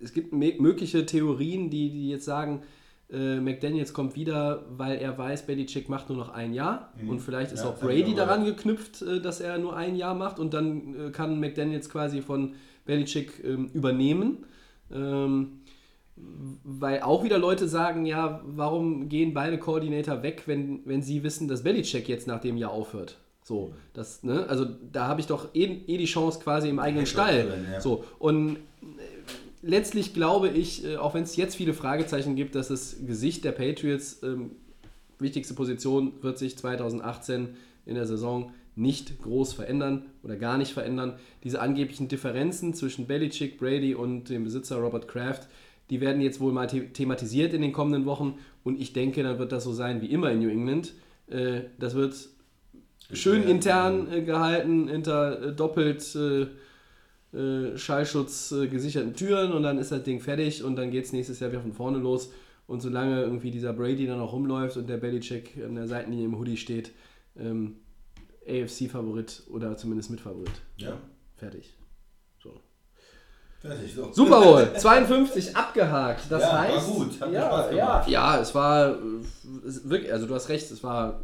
[0.00, 2.62] es gibt mögliche Theorien, die, die jetzt sagen,
[3.10, 7.52] äh, McDaniels kommt wieder, weil er weiß, Belichick macht nur noch ein Jahr und vielleicht
[7.52, 11.08] ist Ja, auch Brady daran geknüpft, äh, dass er nur ein Jahr macht und dann
[11.08, 14.44] äh, kann McDaniels quasi von Belichick ähm, übernehmen.
[14.92, 15.60] Ähm,
[16.64, 21.46] weil auch wieder Leute sagen, ja, warum gehen beide Koordinator weg, wenn, wenn sie wissen,
[21.46, 23.18] dass Belichick jetzt nach dem Jahr aufhört?
[23.48, 27.06] So, das, ne, also da habe ich doch eh, eh die Chance quasi im eigenen
[27.06, 27.46] Head Stall.
[27.46, 27.80] Drin, ja.
[27.80, 28.58] So, und äh,
[29.62, 33.52] letztlich glaube ich, äh, auch wenn es jetzt viele Fragezeichen gibt, dass das Gesicht der
[33.52, 34.50] Patriots, ähm,
[35.18, 37.56] wichtigste Position, wird sich 2018
[37.86, 41.14] in der Saison nicht groß verändern oder gar nicht verändern.
[41.42, 45.48] Diese angeblichen Differenzen zwischen Belichick, Brady und dem Besitzer Robert Kraft,
[45.88, 49.38] die werden jetzt wohl mal the thematisiert in den kommenden Wochen und ich denke, dann
[49.38, 50.92] wird das so sein wie immer in New England.
[51.30, 52.14] Äh, das wird
[53.12, 56.46] schön Ja, intern äh, gehalten, hinter äh, doppelt äh,
[57.36, 61.12] äh, Schallschutz äh, gesicherten Türen und dann ist das Ding fertig und dann geht es
[61.12, 62.30] nächstes Jahr wieder von vorne los.
[62.66, 66.38] Und solange irgendwie dieser Brady dann noch rumläuft und der Belichick an der Seitenlinie im
[66.38, 66.92] Hoodie steht,
[67.38, 67.76] ähm,
[68.46, 70.50] AFC-Favorit oder zumindest Mitfavorit.
[70.76, 70.98] Ja,
[71.36, 71.74] Fertig.
[72.42, 72.60] So.
[73.60, 73.94] fertig.
[73.94, 74.12] So.
[74.12, 76.24] Super Bowl, 52 abgehakt.
[76.30, 78.08] Das Ja, war heißt, gut, hat ja, Spaß ja, gemacht.
[78.10, 78.98] ja, es war äh,
[79.84, 81.20] wirklich, also du hast recht, es war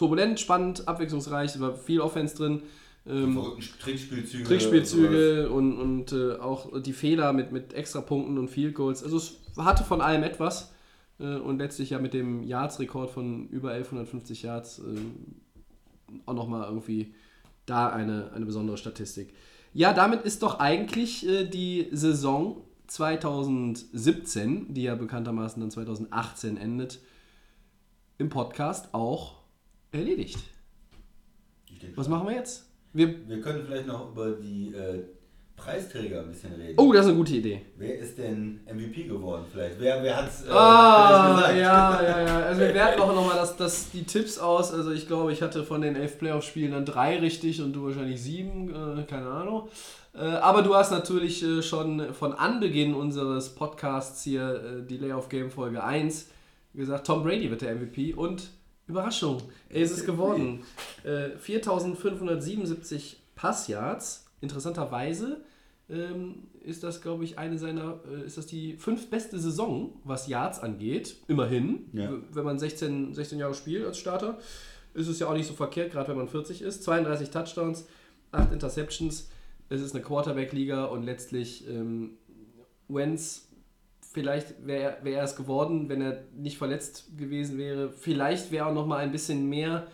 [0.00, 2.62] turbulent, spannend, abwechslungsreich, es war viel Offense drin.
[3.06, 4.44] Ähm, Verrückten Trickspielzüge.
[4.44, 9.04] Trickspielzüge und, und äh, auch die Fehler mit, mit Extrapunkten und Field Goals.
[9.04, 10.72] Also es hatte von allem etwas
[11.18, 14.82] äh, und letztlich ja mit dem Yards-Rekord von über 1150 Yards äh,
[16.24, 17.12] auch nochmal irgendwie
[17.66, 19.34] da eine, eine besondere Statistik.
[19.74, 27.00] Ja, damit ist doch eigentlich äh, die Saison 2017, die ja bekanntermaßen dann 2018 endet,
[28.16, 29.39] im Podcast auch
[29.92, 30.38] erledigt.
[31.94, 32.66] Was machen wir jetzt?
[32.92, 35.02] Wir, Wir können vielleicht noch über die äh,
[35.56, 36.74] Preisträger ein bisschen reden.
[36.78, 37.62] oh, das ist eine gute Idee.
[37.76, 39.80] Wer ist denn MVP geworden vielleicht?
[39.80, 42.38] Wer, wer hat's äh, Ah, vielleicht ja, ja, ja.
[42.46, 44.72] Also wir werten auch nochmal das, das, die Tipps aus.
[44.72, 48.20] Also ich glaube, ich hatte von den elf Playoff-Spielen dann drei richtig und du wahrscheinlich
[48.20, 49.68] sieben, äh, keine Ahnung.
[50.14, 55.28] Äh, aber du hast natürlich äh, schon von Anbeginn unseres Podcasts hier, äh, die Layoff
[55.28, 56.28] Game Folge 1,
[56.74, 58.50] gesagt, Tom Brady wird der MVP und
[58.90, 60.62] Überraschung, er ist es geworden.
[61.04, 64.26] Äh, 4577 Passyards.
[64.40, 65.40] Interessanterweise
[65.88, 70.60] ähm, ist das, glaube ich, eine seiner, äh, ist das die fünftbeste Saison, was Yards
[70.60, 71.16] angeht.
[71.28, 71.88] Immerhin.
[71.92, 72.12] Ja.
[72.32, 74.38] Wenn man 16, 16 Jahre spielt als Starter,
[74.94, 76.82] ist es ja auch nicht so verkehrt, gerade wenn man 40 ist.
[76.84, 77.86] 32 Touchdowns,
[78.32, 79.30] 8 Interceptions.
[79.68, 82.18] Es ist eine Quarterback-Liga und letztlich ähm,
[82.88, 83.48] Wentz,
[84.12, 87.90] vielleicht wäre wär er es geworden, wenn er nicht verletzt gewesen wäre.
[87.90, 89.86] Vielleicht wäre auch noch mal ein bisschen mehr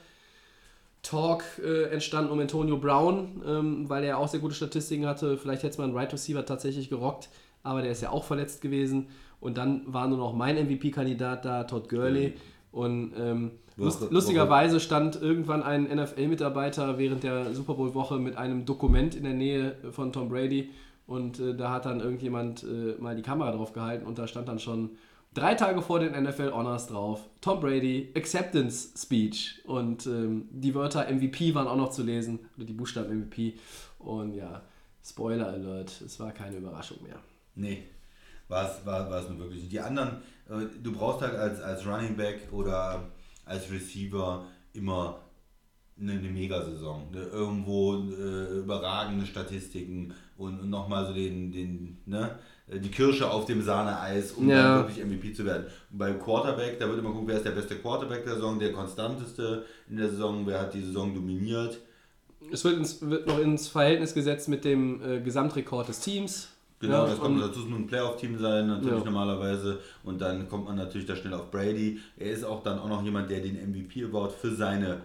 [1.03, 5.37] Talk äh, entstanden um Antonio Brown, ähm, weil er auch sehr gute Statistiken hatte.
[5.39, 7.29] Vielleicht hätte man einen Right Receiver tatsächlich gerockt,
[7.63, 9.07] aber der ist ja auch verletzt gewesen.
[9.39, 12.33] Und dann war nur noch mein MVP-Kandidat da, Todd Gurley.
[12.73, 18.65] Und ähm, lust, Woche- lustigerweise stand irgendwann ein NFL-Mitarbeiter während der Super Bowl-Woche mit einem
[18.65, 20.71] Dokument in der Nähe von Tom Brady.
[21.07, 24.49] Und äh, da hat dann irgendjemand äh, mal die Kamera drauf gehalten und da stand
[24.49, 24.91] dann schon
[25.35, 27.21] drei Tage vor den NFL Honors drauf.
[27.41, 29.63] Tom Brady, Acceptance Speech.
[29.65, 33.55] Und ähm, die Wörter MVP waren auch noch zu lesen, oder die Buchstaben MVP.
[33.99, 34.63] Und ja,
[35.05, 37.21] Spoiler Alert, es war keine Überraschung mehr.
[37.55, 37.85] Nee,
[38.49, 39.69] war es nur wirklich.
[39.69, 43.05] Die anderen, äh, du brauchst halt als, als Running Back oder
[43.45, 45.21] als Receiver immer
[46.01, 47.11] eine, eine Megasaison.
[47.13, 47.23] Ne?
[47.33, 52.39] Irgendwo äh, überragende Statistiken und, und nochmal so den, den, ne?
[52.69, 54.77] die Kirsche auf dem Sahneeis, um Ja.
[54.79, 55.67] dann wirklich MVP zu werden.
[55.91, 58.73] Und beim Quarterback, da wird immer gucken, wer ist der beste Quarterback der Saison, der
[58.73, 61.79] konstanteste in der Saison, wer hat die Saison dominiert.
[62.53, 66.49] Es wird, ins, wird noch ins Verhältnis gesetzt mit dem äh, Gesamtrekord des Teams.
[66.79, 69.05] Genau, Ja, das kommt dazu, es muss ein Playoff-Team sein, natürlich Ja.
[69.05, 69.79] normalerweise.
[70.05, 71.99] Und dann kommt man natürlich da schnell auf Brady.
[72.19, 74.99] Er ist auch dann auch noch jemand, der den MVP-Award für seine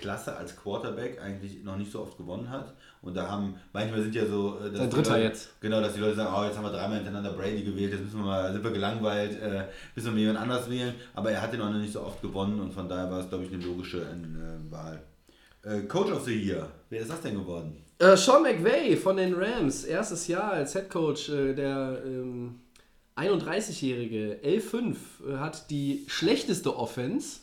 [0.00, 2.74] Klasse als Quarterback eigentlich noch nicht so oft gewonnen hat.
[3.02, 4.58] Und da haben, manchmal sind ja so.
[4.58, 5.60] äh, dass Sein dritter Leute, jetzt.
[5.60, 8.18] Genau, dass die Leute sagen, oh, jetzt haben wir dreimal hintereinander Brady gewählt, jetzt müssen
[8.18, 10.94] wir mal, sind wir gelangweilt, äh, müssen wir jemand anders wählen.
[11.14, 13.28] Aber er hat den auch noch nicht so oft gewonnen und von daher war es,
[13.28, 15.02] glaube ich, eine logische äh, Wahl.
[15.62, 17.76] Äh, Coach of the Year, wer ist das denn geworden?
[17.98, 22.60] Äh, Sean McVay von den Rams, erstes Jahr als Head Coach, äh, der ähm,
[23.16, 27.40] 31-Jährige, L5, äh, hat die schlechteste Offense.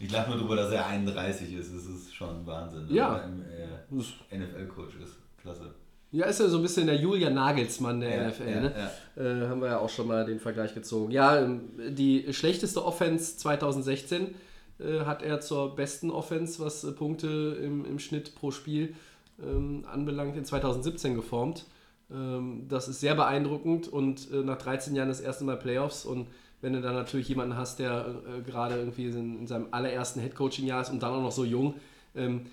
[0.00, 1.74] Ich lache nur drüber, dass er 31 ist.
[1.74, 2.86] Das ist schon Wahnsinn.
[2.86, 2.94] ne?
[2.94, 3.18] Ja.
[3.18, 5.16] Äh, NFL-Coach ist.
[5.40, 5.74] Klasse.
[6.10, 8.90] Ja, ist ja so ein bisschen der Julian Nagelsmann der Ja, NFL, ja, ne?
[9.16, 11.12] Äh, haben wir ja auch schon mal den Vergleich gezogen.
[11.12, 14.34] Ja, ähm, die schlechteste Offense 2016
[14.80, 18.94] äh, hat er zur besten Offense, was äh, Punkte im, im Schnitt pro Spiel
[19.40, 21.66] ähm, anbelangt, in 2017 geformt.
[22.10, 26.26] Ähm, das ist sehr beeindruckend und äh, nach 13 Jahren das erste Mal Playoffs und
[26.62, 30.82] wenn du dann natürlich jemanden hast, der äh, gerade irgendwie in, in seinem allerersten Headcoaching-Jahr
[30.82, 31.74] ist und dann auch noch so jung,
[32.14, 32.46] ähm,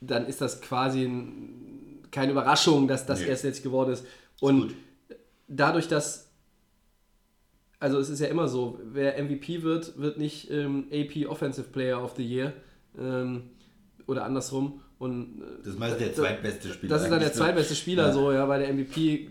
[0.00, 3.26] dann ist das quasi ein, keine Überraschung, dass das Nee.
[3.28, 4.04] erst jetzt geworden ist.
[4.40, 4.74] Und gut.
[5.48, 6.30] dadurch, dass,
[7.80, 12.02] also es ist ja immer so, wer MVP wird, wird nicht ähm, AP Offensive Player
[12.02, 12.52] of the Year
[12.98, 13.44] ähm,
[14.06, 14.80] oder andersrum.
[14.98, 16.94] Und äh, Das ist meist der zweitbeste Spieler.
[16.94, 17.34] das ist dann der ne?
[17.34, 18.12] zweitbeste Spieler, Ja.
[18.12, 19.28] so, ja, weil der MVP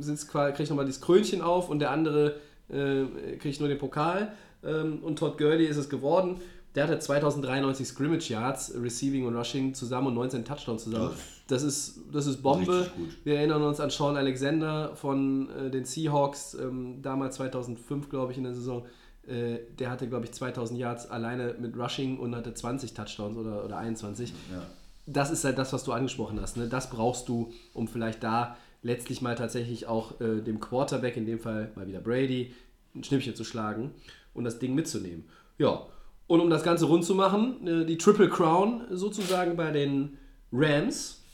[0.00, 2.36] sitzt kriegt nochmal dieses Krönchen auf und der andere
[2.70, 4.32] äh, kriegt nur den Pokal.
[4.64, 6.40] Ähm, und Todd Gurley ist es geworden.
[6.74, 11.10] Der hatte 2093 Scrimmage Yards, Receiving und Rushing zusammen und 19 Touchdowns zusammen.
[11.48, 12.90] Das Das ist, das ist Bombe.
[13.24, 18.38] Wir erinnern uns an Sean Alexander von äh, den Seahawks, ähm, damals 2005, glaube ich,
[18.38, 18.84] in der Saison.
[19.26, 23.64] Äh, der hatte, glaube ich, 2000 Yards alleine mit Rushing und hatte 20 Touchdowns oder,
[23.64, 24.62] oder 21 Ja.
[25.06, 26.56] das ist halt das, was du angesprochen hast.
[26.58, 26.68] Ne?
[26.68, 31.38] Das brauchst du, um vielleicht da letztlich mal tatsächlich auch äh, dem Quarterback, in dem
[31.38, 32.54] Fall mal wieder Brady,
[32.94, 33.92] ein Schnippchen zu schlagen
[34.34, 35.24] und das Ding mitzunehmen.
[35.58, 35.86] Ja,
[36.26, 40.18] und um das Ganze rund zu machen, äh, die Triple Crown sozusagen bei den
[40.52, 41.24] Rams.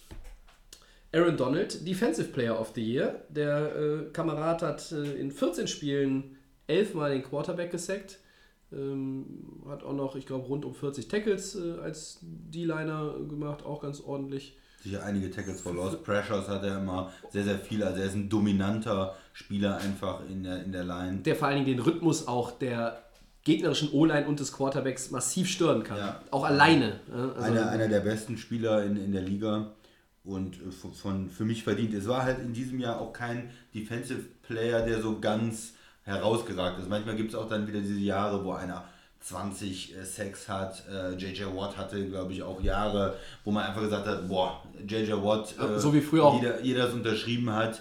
[1.12, 3.24] Aaron Donald, Defensive Player of the Year.
[3.28, 8.18] Der äh, Kamerad hat äh, in 14 Spielen elfmal den Quarterback gesackt.
[8.72, 13.82] Ähm, hat auch noch, ich glaube, rund um 40 Tackles äh, als D-Liner gemacht, auch
[13.82, 14.56] ganz ordentlich.
[14.84, 17.82] Sicher einige Tackles for Lost Pressures hat er immer sehr, sehr viel.
[17.82, 21.22] Also er ist ein dominanter Spieler einfach in der, in der Line.
[21.22, 23.02] Der vor allen Dingen den Rhythmus auch der
[23.44, 25.96] gegnerischen O-Line und des Quarterbacks massiv stören kann.
[25.96, 26.20] Ja.
[26.30, 27.00] Auch alleine.
[27.10, 29.72] Also, einer, einer der besten Spieler in, in der Liga
[30.22, 31.94] und äh, von, von, für mich verdient.
[31.94, 36.90] Es war halt in diesem Jahr auch kein Defensive Player, der so ganz herausgeragt ist.
[36.90, 38.84] Manchmal gibt es auch dann wieder diese Jahre, wo einer
[39.28, 40.82] 20 äh, Sacks hat.
[40.92, 45.12] Äh, JJ Watt hatte, glaube ich, auch Jahre, wo man einfach gesagt hat, boah, JJ
[45.12, 46.40] Watt, äh, So wie früher auch.
[46.40, 47.80] jeder, jeder das unterschrieben hat.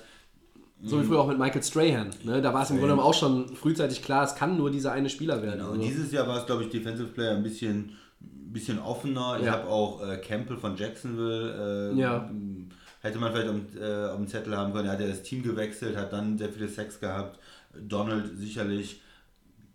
[0.82, 2.12] so wie früher auch mit Michael Strahan.
[2.24, 2.42] Ne?
[2.42, 5.10] Da war es im Grunde genommen auch schon frühzeitig klar, es kann nur dieser eine
[5.10, 5.60] Spieler werden.
[5.60, 9.38] Genau, Also, dieses Jahr war es, glaube ich, Defensive Player ein bisschen, bisschen offener.
[9.40, 9.54] Ich Ja.
[9.54, 12.30] habe auch äh, Campbell von Jacksonville, äh, Ja.
[13.02, 14.86] hätte man vielleicht auf, dem- äh, auf dem Zettel haben können.
[14.88, 17.38] Er hat ja das Team gewechselt, hat dann sehr viele Sex gehabt.
[17.78, 19.02] Donald sicherlich,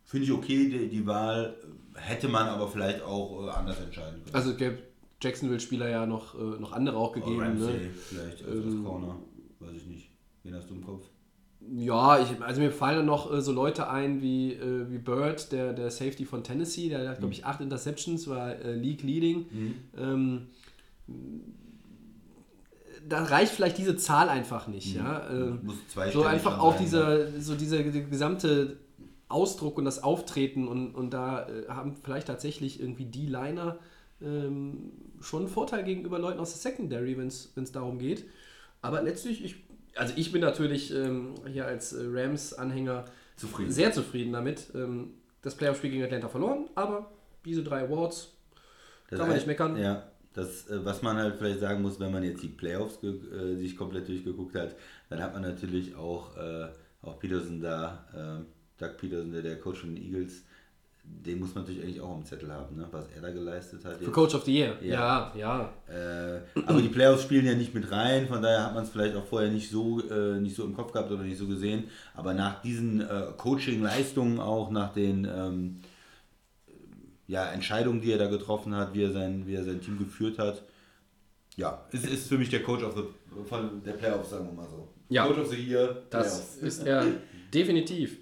[0.08, 1.54] finde ich okay, die, die Wahl.
[1.94, 4.34] Hätte man aber vielleicht auch äh, anders entscheiden können.
[4.34, 4.78] also es gäbe
[5.20, 7.40] Jacksonville-Spieler ja noch, äh, noch andere auch gegeben.
[7.40, 7.90] Ramsey Ne?
[7.90, 9.16] vielleicht als, als Corner,
[9.58, 10.10] weiß ich nicht.
[10.44, 11.02] Wen hast du im Kopf?
[11.60, 15.50] Ja, ich, also mir fallen dann noch äh, so Leute ein wie, äh, wie Bird,
[15.50, 19.46] der, der Safety von Tennessee, der hat, glaube ich, acht Interceptions, war äh, League Leading.
[19.98, 20.46] Ähm,
[23.08, 25.28] da reicht vielleicht diese Zahl einfach nicht, ja.
[25.30, 25.60] Ähm,
[26.12, 28.76] so einfach auch dieser, so dieser die gesamte
[29.28, 33.78] Ausdruck und das Auftreten und, und da äh, haben vielleicht tatsächlich irgendwie die Liner
[34.22, 38.24] ähm, schon einen Vorteil gegenüber Leuten aus der Secondary, wenn es darum geht.
[38.80, 39.56] Aber letztlich, ich,
[39.94, 43.04] also ich bin natürlich ähm, hier als äh, Rams-Anhänger
[43.36, 43.70] Zufrieden.
[43.70, 44.68] sehr zufrieden damit.
[44.74, 47.10] Ähm, das Playoff-Spiel gegen Atlanta verloren, aber
[47.44, 48.32] diese drei Awards
[49.08, 49.76] Das Kann man nicht meckern.
[49.76, 53.56] Ja, das, äh, was man halt vielleicht sagen muss, wenn man jetzt die Playoffs äh,
[53.56, 54.74] sich komplett durchgeguckt hat,
[55.10, 56.68] dann hat man natürlich auch, äh,
[57.02, 58.04] auch Peterson da,
[58.42, 60.42] äh, Doug Peterson, der, der Coach von den Eagles,
[61.04, 62.86] den muss man natürlich eigentlich auch am Zettel haben, ne?
[62.90, 63.96] was er da geleistet hat.
[63.98, 64.10] für.
[64.10, 64.76] Coach of the Year.
[64.82, 65.32] Ja.
[65.34, 66.34] Ja, ja.
[66.36, 69.16] Äh, aber die Playoffs spielen ja nicht mit rein, von daher hat man es vielleicht
[69.16, 71.84] auch vorher nicht so, äh, nicht so im Kopf gehabt oder nicht so gesehen.
[72.14, 75.76] Aber nach diesen äh, Coaching-Leistungen auch, nach den ähm,
[77.26, 80.38] ja, Entscheidungen, die er da getroffen hat, wie er sein, wie er sein Team geführt
[80.38, 80.62] hat,
[81.56, 83.02] ja, es ist für mich der Coach of the,
[83.48, 84.88] von der Playoffs, sagen wir mal so.
[85.08, 85.26] Ja.
[85.26, 86.78] Coach of the Year, Das Playoffs.
[86.78, 87.06] ist er
[87.52, 88.18] definitiv.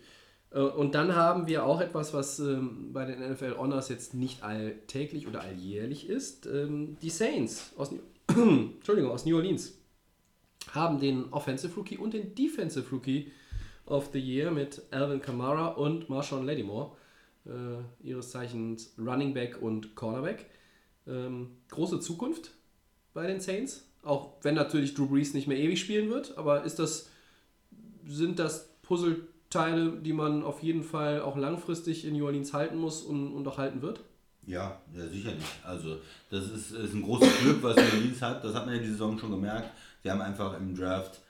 [0.56, 4.42] Äh, Und dann haben wir auch etwas, was ähm, bei den NFL Honors jetzt nicht
[4.42, 6.46] alltäglich oder alljährlich ist.
[6.46, 8.00] Ähm, die Saints aus New,
[8.76, 9.78] Entschuldigung, aus New Orleans.
[10.72, 13.30] haben den Offensive Rookie und den Defensive Rookie
[13.86, 16.96] of the Year mit Alvin Kamara und Marshawn Lattimore,
[17.46, 20.46] äh, ihres Zeichens Running Back und Cornerback.
[21.06, 22.50] Ähm, große Zukunft
[23.14, 26.80] bei den Saints, auch wenn natürlich Drew Brees nicht mehr ewig spielen wird, aber ist
[26.80, 27.08] das,
[28.04, 28.68] sind das
[29.56, 33.46] Puzzleteile, die man auf jeden Fall auch langfristig in New Orleans halten muss und, und
[33.48, 34.00] auch halten wird?
[34.46, 35.44] Ja, ja, sicherlich.
[35.64, 35.96] Also,
[36.30, 38.44] das ist, ist ein großes Glück, was New Orleans hat.
[38.44, 39.70] Das hat man ja die Saison schon gemerkt.
[40.02, 41.20] Sie haben einfach im Draft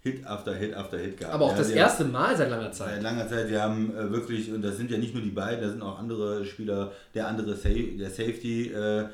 [0.00, 1.34] Hit after Hit after Hit gehabt.
[1.34, 3.02] Aber auch ja, das erste Mal seit langer Seit Zeit.
[3.02, 5.70] langer Zeit, die haben äh, wirklich, und das sind ja nicht nur die beiden, da
[5.70, 9.06] sind auch andere Spieler, der andere Sa der Safety, äh,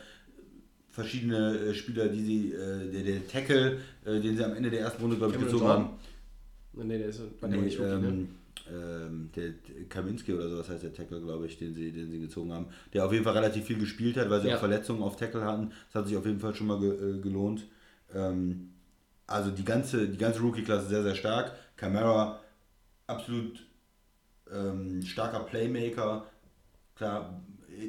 [0.91, 4.81] verschiedene äh, Spieler, die sie, äh, der, der Tackle, äh, den sie am Ende der
[4.81, 5.91] ersten Runde, glaube ich, gezogen haben.
[6.73, 7.87] Nee, der ist war der Nee, nicht ne?
[7.87, 8.29] ähm,
[8.71, 12.21] ähm, der der Kaminski oder sowas heißt der Tackle, glaube ich, den sie, den sie
[12.21, 14.57] gezogen haben, der auf jeden Fall relativ viel gespielt hat, weil sie Ja.
[14.57, 15.73] auch Verletzungen auf Tackle hatten.
[15.87, 17.67] Das hat sich auf jeden Fall schon mal ge äh, gelohnt.
[18.15, 18.71] Ähm,
[19.27, 21.53] also die ganze, die ganze Rookie-Klasse sehr, sehr stark.
[21.77, 22.41] Camara
[23.07, 23.67] absolut
[24.53, 26.27] ähm, starker Playmaker,
[26.97, 27.43] klar,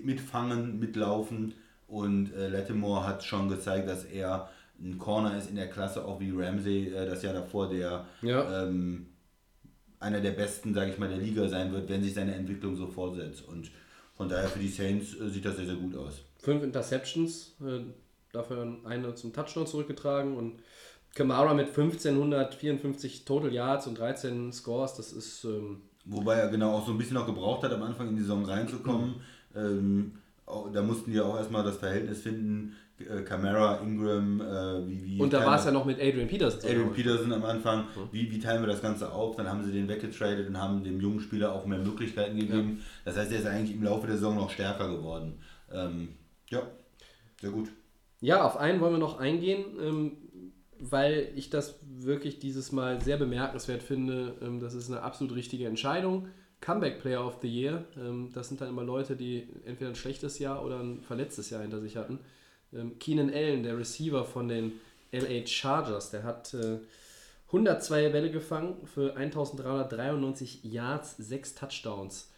[0.04, 1.54] mitfangen, mitlaufen
[1.88, 4.50] und äh, Lattimore hat schon gezeigt, dass er
[4.82, 8.64] ein Corner ist in der Klasse, auch wie Ramsey äh, das Jahr davor, der Ja.
[8.66, 9.08] ähm,
[10.00, 12.88] einer der besten, sage ich mal, der Liga sein wird, wenn sich seine Entwicklung so
[12.88, 13.46] fortsetzt.
[13.48, 13.70] Und
[14.16, 16.22] von daher für die Saints äh, sieht das sehr, sehr gut aus.
[16.38, 17.82] Fünf Interceptions, äh,
[18.32, 20.62] dafür eine zum Touchdown zurückgetragen und
[21.16, 26.86] Kamara mit 1554 Total Yards und 13 Scores, das ist ähm, Wobei er genau auch
[26.86, 29.16] so ein bisschen noch gebraucht hat, am Anfang in die Saison reinzukommen.
[29.56, 30.14] Ähm,
[30.46, 32.76] auch- da mussten die auch erstmal das Verhältnis finden.
[33.00, 35.22] Äh, Camara, Ingram, äh, wie, wie.
[35.22, 36.60] und da war es ja noch mit Adrian Peterson.
[36.70, 39.36] Adrian Peterson am Anfang, wie, wie teilen wir das Ganze auf?
[39.36, 42.84] Dann haben sie den weggetradet und haben dem jungen Spieler auch mehr Möglichkeiten gegeben.
[43.06, 45.40] Das heißt, er ist eigentlich im Laufe der Saison noch stärker geworden.
[45.72, 46.10] Ähm,
[46.50, 46.64] ja,
[47.40, 47.70] sehr gut.
[48.22, 50.12] Ja, auf einen wollen wir noch eingehen, ähm,
[50.80, 54.36] weil ich das wirklich dieses Mal sehr bemerkenswert finde.
[54.42, 56.28] Ähm, das ist eine absolut richtige Entscheidung.
[56.62, 60.40] Comeback Player of the Year, ähm, das sind dann immer Leute, die entweder ein schlechtes
[60.40, 62.20] Jahr oder ein verletztes Jahr hinter sich hatten.
[62.74, 64.74] Ähm, Keenan Allen, der Receiver von den
[65.12, 66.78] LA Chargers, der hat äh,
[67.48, 72.32] 102 Bälle gefangen für 1393 Yards, 6 Touchdowns.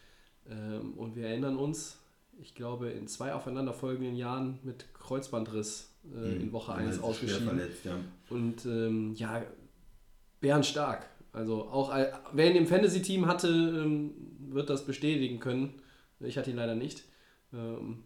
[0.49, 1.97] Ähm, und wir erinnern uns,
[2.41, 7.05] ich glaube, in zwei aufeinanderfolgenden Jahren mit Kreuzbandriss äh, in Woche 1 Er ist schwer
[7.09, 7.47] ausgeschieden.
[7.47, 7.97] verletzt, ja.
[8.29, 9.43] Und ähm, ja,
[10.39, 11.05] bärenstark.
[11.33, 14.11] Also auch all- wer ihn im Fantasy-Team hatte, ähm,
[14.49, 15.73] wird das bestätigen können.
[16.19, 17.03] Ich hatte ihn leider nicht.
[17.53, 18.03] Ähm,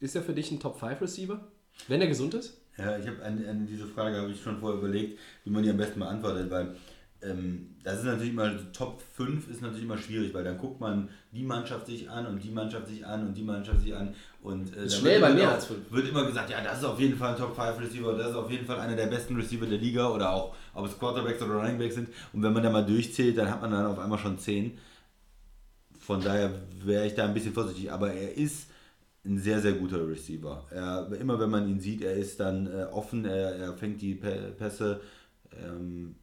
[0.00, 1.40] ist er für dich ein Top-5-Receiver?
[1.88, 2.60] Wenn er gesund ist?
[2.76, 5.70] Ja, ich habe an, an diese Frage habe ich schon vorher überlegt, wie man die
[5.70, 6.76] am besten beantwortet, weil
[7.22, 11.08] ähm, das ist natürlich immer, Top 5 ist natürlich immer schwierig, weil dann guckt man
[11.32, 14.76] die Mannschaft sich an und die Mannschaft sich an und die Mannschaft sich an und
[14.76, 15.90] äh, Ist schnell wird bei immer mehr auch- als fünf.
[15.90, 18.36] Wird immer gesagt, ja, das ist auf jeden Fall ein Top 5 Receiver, das ist
[18.36, 21.54] auf jeden Fall einer der besten Receiver der Liga oder auch, ob es Quarterbacks oder
[21.54, 24.18] Running Backs sind und wenn man da mal durchzählt, dann hat man dann auf einmal
[24.18, 24.78] schon 10.
[25.98, 26.52] Von daher
[26.84, 28.68] wäre ich da ein bisschen vorsichtig, aber er ist
[29.28, 30.64] ein sehr, sehr guter Receiver.
[30.70, 34.14] Er, immer wenn man ihn sieht, er ist dann äh, offen, er, er fängt die
[34.16, 35.00] Pä- Pässe.
[35.52, 36.14] Ähm,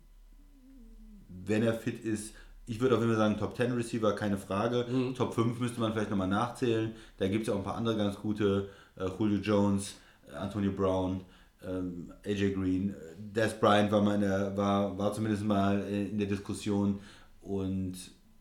[1.29, 2.33] wenn er fit ist,
[2.65, 4.85] ich würde auf jeden Fall sagen, Top 10 Receiver, keine Frage.
[5.15, 6.93] Top 5 müsste man vielleicht nochmal nachzählen.
[7.17, 8.69] Da gibt es ja auch ein paar andere ganz gute.
[8.95, 9.95] Äh, Julio Jones,
[10.31, 11.21] äh, Antonio Brown,
[11.63, 16.17] ähm, AJ Green, Des Bryant war, mal in der, war, war zumindest mal äh, in
[16.17, 16.99] der Diskussion.
[17.41, 17.93] Und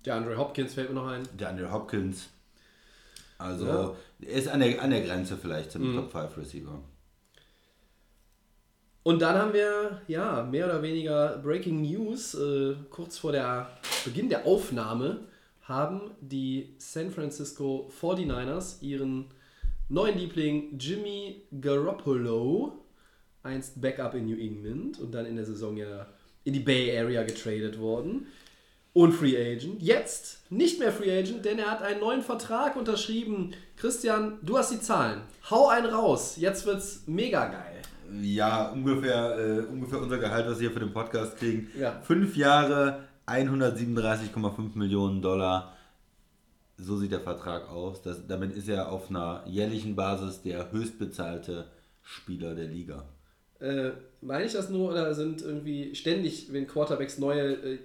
[0.06, 1.22] Der Andre Hopkins fällt mir noch ein.
[1.38, 2.30] der Andrew Hopkins.
[3.38, 3.96] Also, Ja.
[4.22, 6.80] er ist an der, an der Grenze vielleicht zum Top 5 Receiver.
[9.02, 12.34] Und dann haben wir, ja, mehr oder weniger Breaking News.
[12.34, 13.68] Äh, kurz vor der
[14.04, 15.20] Beginn der Aufnahme
[15.62, 19.26] haben die San Francisco 49ers ihren
[19.90, 22.72] neuen Liebling Jimmy Garoppolo,
[23.42, 26.06] einst Backup in New England und dann in der Saison ja
[26.44, 28.26] in die Bay Area getradet worden.
[28.94, 29.82] Und Free Agent.
[29.82, 33.50] Jetzt nicht mehr Free Agent, denn er hat einen neuen Vertrag unterschrieben.
[33.76, 35.22] Christian, du hast die Zahlen.
[35.50, 36.36] Hau einen raus.
[36.36, 37.82] Jetzt wird's mega geil.
[38.22, 41.68] Ja, ungefähr, äh, ungefähr unser Gehalt, was wir für den Podcast kriegen.
[41.76, 42.00] Ja.
[42.02, 45.76] Fünf Jahre, 137,5 Millionen Dollar.
[46.76, 48.00] So sieht der Vertrag aus.
[48.00, 51.66] Das, damit ist er auf einer jährlichen Basis der höchstbezahlte
[52.02, 53.04] Spieler der Liga.
[53.60, 53.90] Äh,
[54.20, 57.78] meine ich das nur oder sind irgendwie ständig, wenn Quarterbacks neue äh,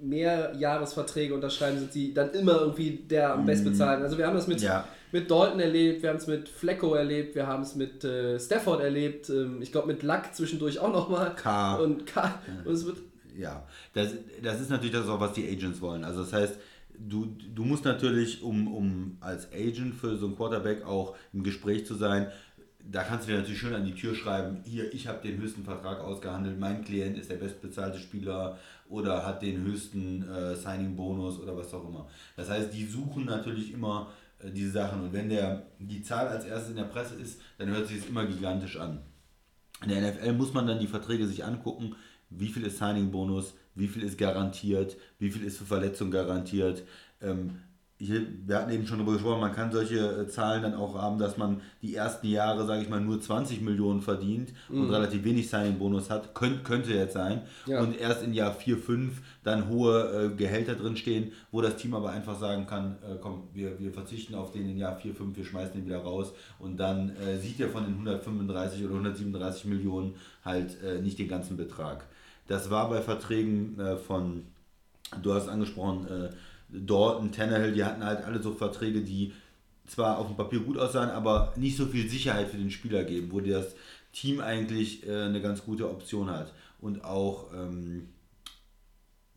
[0.00, 4.04] Mehrjahresverträge unterschreiben, sind sie dann immer irgendwie der am bestbezahlten?
[4.04, 4.86] Also wir haben das mit, Ja.
[5.12, 8.80] mit Dalton erlebt, wir haben es mit Flecko erlebt, wir haben es mit äh, Stafford
[8.82, 11.34] erlebt, ähm, ich glaube mit Luck zwischendurch auch nochmal.
[11.34, 11.76] K.
[11.76, 12.40] Und K.
[12.64, 12.98] Und es wird
[13.36, 14.10] Ja, das,
[14.42, 16.04] das ist natürlich das auch, was die Agents wollen.
[16.04, 16.58] Also das heißt,
[16.98, 21.86] du, du musst natürlich, um, um als Agent für so einen Quarterback auch im Gespräch
[21.86, 22.28] zu sein,
[22.90, 25.64] da kannst du dir natürlich schön an die Tür schreiben, hier, ich habe den höchsten
[25.64, 28.58] Vertrag ausgehandelt, mein Klient ist der bestbezahlte Spieler
[28.88, 32.08] oder hat den höchsten äh, Signing-Bonus oder was auch immer.
[32.36, 36.44] Das heißt, die suchen natürlich immer äh, diese Sachen und wenn der, die Zahl als
[36.44, 39.00] erstes in der Presse ist, dann hört sich es immer gigantisch an.
[39.82, 41.94] In der NFL muss man dann die Verträge sich angucken,
[42.30, 46.84] wie viel ist Signing-Bonus, wie viel ist garantiert, wie viel ist für Verletzung garantiert.
[47.20, 47.60] Ähm,
[47.98, 51.18] hier, wir hatten eben schon darüber gesprochen, man kann solche äh, Zahlen dann auch haben,
[51.18, 55.48] dass man die ersten Jahre, sage ich mal, nur 20 Millionen verdient und relativ wenig
[55.48, 56.34] Signing-Bonus hat.
[56.34, 57.42] Könnt, könnte jetzt sein.
[57.66, 57.80] Ja.
[57.80, 62.10] Und erst in Jahr 4, 5 dann hohe äh, Gehälter drinstehen, wo das Team aber
[62.10, 65.44] einfach sagen kann, äh, komm, wir, wir verzichten auf den in Jahr 4, 5, wir
[65.44, 66.32] schmeißen den wieder raus.
[66.58, 71.28] Und dann äh, sieht er von den 135 oder 137 Millionen halt äh, nicht den
[71.28, 72.06] ganzen Betrag.
[72.48, 74.42] Das war bei Verträgen äh, von,
[75.22, 76.06] du hast angesprochen,
[76.68, 79.32] Dalton, Tannehill, die hatten halt alle so Verträge, die
[79.86, 83.30] zwar auf dem Papier gut aussahen, aber nicht so viel Sicherheit für den Spieler geben,
[83.32, 83.74] wo das
[84.12, 86.52] Team eigentlich äh, eine ganz gute Option hat.
[86.80, 88.08] Und auch ähm,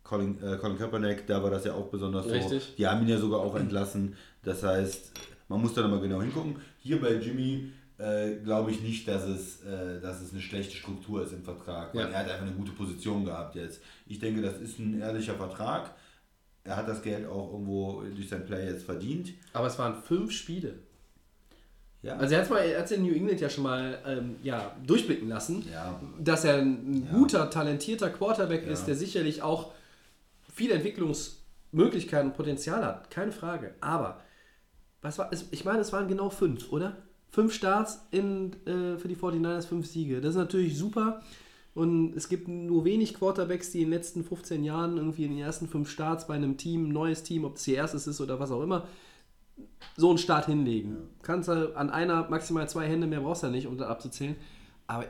[0.04, 2.32] Colin, äh, Colin Kaepernick, da war das ja auch besonders so.
[2.78, 4.16] Die haben ihn ja sogar auch entlassen.
[4.44, 5.12] Das heißt,
[5.50, 6.56] man muss da nochmal genau hingucken.
[6.80, 11.24] Hier bei Jimmy äh, glaube ich nicht, dass es, äh, dass es eine schlechte Struktur
[11.24, 12.12] ist im Vertrag, weil Ja.
[12.12, 13.82] er hat einfach eine gute Position gehabt jetzt.
[14.06, 15.94] Ich denke, das ist ein ehrlicher Vertrag.
[16.68, 19.32] Er hat das Geld auch irgendwo durch sein Play jetzt verdient.
[19.54, 20.76] Aber es waren fünf Spiele.
[22.04, 24.76] Ja, Also er hat mal, er hat's in New England ja schon mal ähm, ja,
[24.86, 26.00] durchblicken lassen, Ja.
[26.20, 29.72] dass er ein guter, talentierter Quarterback ist, der sicherlich auch
[30.54, 33.74] viele Entwicklungsmöglichkeiten und Potenzial hat, keine Frage.
[33.82, 34.22] Aber
[35.02, 36.98] was war, es- ich meine, es waren genau fünf, oder?
[37.30, 40.22] Fünf Starts in, äh, für die 49ers, fünf Siege.
[40.22, 41.22] Das ist natürlich super.
[41.78, 45.40] Und es gibt nur wenig Quarterbacks, die in den letzten 15 Jahren irgendwie in den
[45.40, 48.50] ersten fünf Starts bei einem Team, neues Team, ob es ihr erstes ist oder was
[48.50, 48.88] auch immer,
[49.96, 50.98] so einen Start hinlegen.
[51.22, 54.36] Kannst du an einer maximal zwei Hände mehr brauchst du ja nicht, um da abzuzählen.
[54.88, 55.06] Aber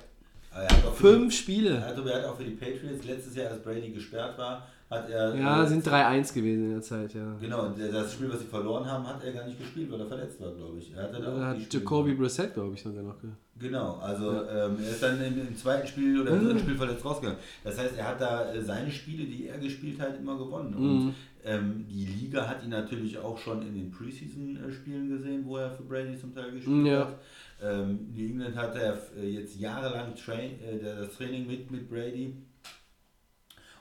[0.51, 1.79] Aber er fünf Die, Spiele.
[1.85, 5.35] hat, er hat auch für die Patriots letztes Jahr, als Brady gesperrt war, hat er.
[5.35, 7.35] Ja, äh, sind 3-1 gewesen in der Zeit, ja.
[7.39, 10.07] Genau, und das Spiel, was sie verloren haben, hat er gar nicht gespielt, weil er
[10.07, 10.93] verletzt war, glaube ich.
[10.95, 13.19] Er hatte da hat Jacoby Brissett, glaube ich, sogar noch.
[13.21, 13.29] ge-
[13.59, 17.03] Genau, also ähm, er ist dann im, im zweiten Spiel oder im dritten Spiel verletzt
[17.03, 17.39] rausgegangen.
[17.63, 20.75] Das heißt, er hat da äh, seine Spiele, die er gespielt hat, immer gewonnen.
[20.75, 25.71] Und ähm, die Liga hat ihn natürlich auch schon in den Preseason-Spielen gesehen, wo er
[25.71, 26.99] für Brady zum Teil gespielt Ja.
[27.07, 27.15] hat.
[27.63, 32.35] Ähm, New England hatte er äh, jetzt jahrelang Train, äh, das Training mit, mit Brady.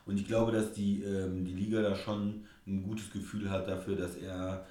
[0.06, 3.96] Und ich glaube, dass die, ähm, die Liga da schon ein gutes Gefühl hat dafür,
[3.96, 4.64] dass er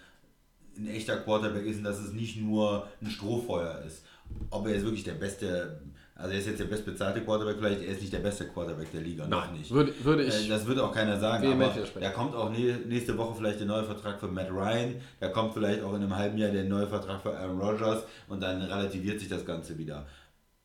[0.77, 4.03] ein echter Quarterback ist und dass es nicht nur ein Strohfeuer ist.
[4.49, 5.79] Ob er jetzt wirklich der beste,
[6.15, 9.01] also er ist jetzt der bestbezahlte Quarterback, vielleicht er ist nicht der beste Quarterback der
[9.01, 9.71] Liga, noch nicht.
[9.71, 10.45] Würde, würde ich.
[10.45, 13.67] Äh, Das wird auch keiner sagen, aber da kommt auch nä- nächste Woche vielleicht der
[13.67, 16.87] neue Vertrag für Matt Ryan, da kommt vielleicht auch in einem halben Jahr der neue
[16.87, 20.05] Vertrag für Aaron Rodgers und dann relativiert sich das Ganze wieder.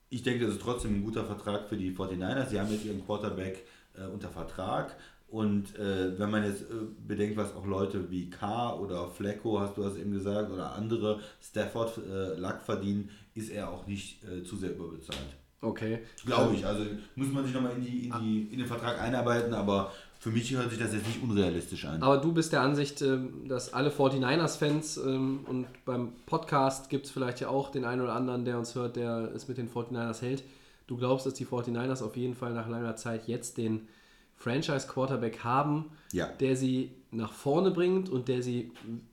[0.09, 2.49] Ich denke, das ist trotzdem ein guter Vertrag für die 49ers.
[2.49, 3.65] Sie haben jetzt ihren Quarterback
[4.01, 4.97] äh, unter Vertrag
[5.31, 6.75] und äh, wenn man jetzt äh,
[7.07, 11.21] bedenkt, was auch Leute wie K oder Flecko, hast du das eben gesagt, oder andere
[11.41, 15.19] Stafford äh, Luck verdienen, ist er auch nicht äh, zu sehr überbezahlt.
[15.61, 16.01] Okay.
[16.25, 16.67] Glaube ich.
[16.67, 16.85] Also
[17.15, 20.53] muss man sich nochmal in, die, in, die, in den Vertrag einarbeiten, aber für mich
[20.53, 22.03] hört sich das jetzt nicht unrealistisch an.
[22.03, 27.13] Aber du bist der Ansicht, ähm, dass alle 49ers-Fans ähm, und beim Podcast gibt es
[27.13, 30.23] vielleicht ja auch den einen oder anderen, der uns hört, der es mit den 49ers
[30.23, 30.43] hält.
[30.91, 33.87] Du glaubst, dass die 49ers auf jeden Fall nach langer Zeit jetzt den
[34.35, 36.27] Franchise-Quarterback haben, Ja.
[36.41, 38.73] der sie nach vorne bringt und der sie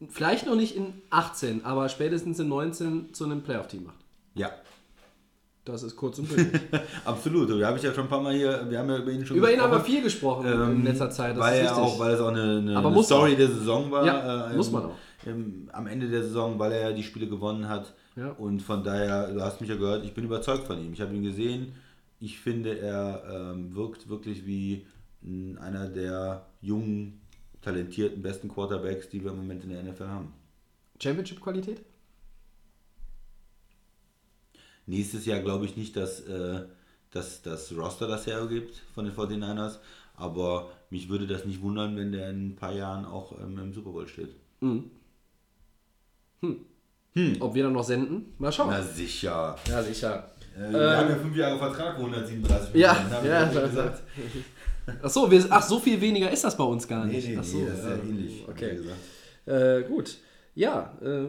[0.09, 3.97] vielleicht noch nicht in 18, aber spätestens in 19 zu einem Playoff-Team macht.
[4.33, 4.49] Ja,
[5.65, 6.61] Das ist kurz und bündig.
[7.05, 7.49] absolut.
[7.49, 9.53] Wir haben ja schon ein paar Mal hier, wir haben ja über ihn schon Über
[9.53, 11.35] ihn haben wir viel gesprochen Ähm, in letzter Zeit.
[11.35, 13.37] Das weil, ist er auch, weil es auch eine, eine, eine Story auch.
[13.37, 14.03] der Saison war.
[14.03, 14.95] Ja, äh, muss man auch.
[15.27, 17.93] Im, am Ende der Saison, weil er ja die Spiele gewonnen hat.
[18.15, 18.31] Ja.
[18.31, 20.93] Und von daher, du hast mich ja gehört, ich bin überzeugt von ihm.
[20.93, 21.73] Ich habe ihn gesehen.
[22.19, 24.87] Ich finde, er ähm, wirkt wirklich wie
[25.59, 27.21] einer der jungen,
[27.61, 30.33] talentierten, besten Quarterbacks, die wir im Moment in der NFL haben.
[31.01, 31.81] Championship-Qualität?
[34.85, 36.65] Nächstes Jahr glaube ich nicht, dass, äh,
[37.11, 39.79] dass das Roster das hergibt von den 49ers,
[40.15, 43.73] aber mich würde das nicht wundern, wenn der in ein paar Jahren auch ähm, im
[43.73, 44.33] Super Bowl steht.
[47.39, 48.33] Ob wir dann noch senden?
[48.37, 48.69] Mal schauen.
[48.71, 49.55] Na sicher.
[49.67, 50.29] Ja, sicher.
[50.55, 54.03] Äh, wir haben ja fünf Jahre Vertrag, wo 137 Ja, haben ja, gesagt.
[55.03, 57.27] Ach so, wir, ach, so viel weniger ist das bei uns gar Nee, nicht.
[57.27, 57.97] nee, ach so, nee, das ist ja ja.
[58.03, 58.45] ähnlich.
[58.47, 58.79] Okay.
[59.45, 60.15] Äh, gut.
[60.55, 61.25] Ja, äh,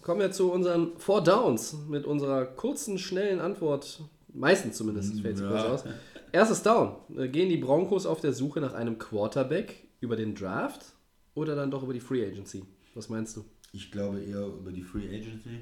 [0.00, 4.00] kommen wir zu unseren Four Downs mit unserer kurzen, schnellen Antwort.
[4.32, 5.48] Meistens zumindest, fällt es Ja.
[5.50, 5.84] kurz aus.
[6.32, 6.96] Erstes Down.
[7.18, 10.86] Äh, gehen die Broncos auf der Suche nach einem Quarterback über den Draft
[11.34, 12.64] oder dann doch über die Free Agency?
[12.94, 13.44] Was meinst du?
[13.74, 15.60] Ich glaube eher über die Free Agency.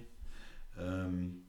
[0.78, 1.42] Ähm,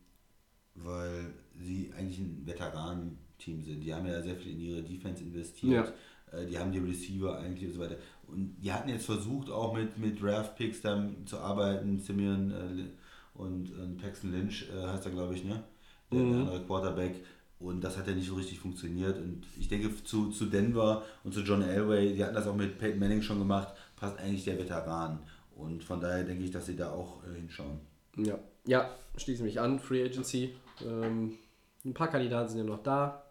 [0.76, 3.82] weil sie eigentlich ein Veteranenteam sind.
[3.82, 5.93] Die haben ja sehr viel in ihre Defense investiert.
[6.32, 7.97] Äh, Die haben die Receiver eigentlich und so weiter.
[8.28, 11.99] Und die hatten jetzt versucht, auch mit, mit Draft-Picks dann zu arbeiten.
[11.99, 15.64] Simeon äh, und, und Paxton Lynch äh, heißt er, glaube ich, ne?
[16.11, 17.16] Der, der andere Quarterback.
[17.59, 19.18] Und das hat ja nicht so richtig funktioniert.
[19.18, 22.78] Und ich denke, zu, zu Denver und zu John Elway, die hatten das auch mit
[22.78, 25.20] Peyton Manning schon gemacht, passt eigentlich der Veteran.
[25.56, 27.80] Und von daher denke ich, dass sie da auch äh, hinschauen.
[28.18, 29.80] Ja, ja, schließe mich an.
[29.80, 30.56] Free Agency.
[30.86, 31.38] Ähm,
[31.86, 33.24] ein paar Kandidaten sind ja noch da.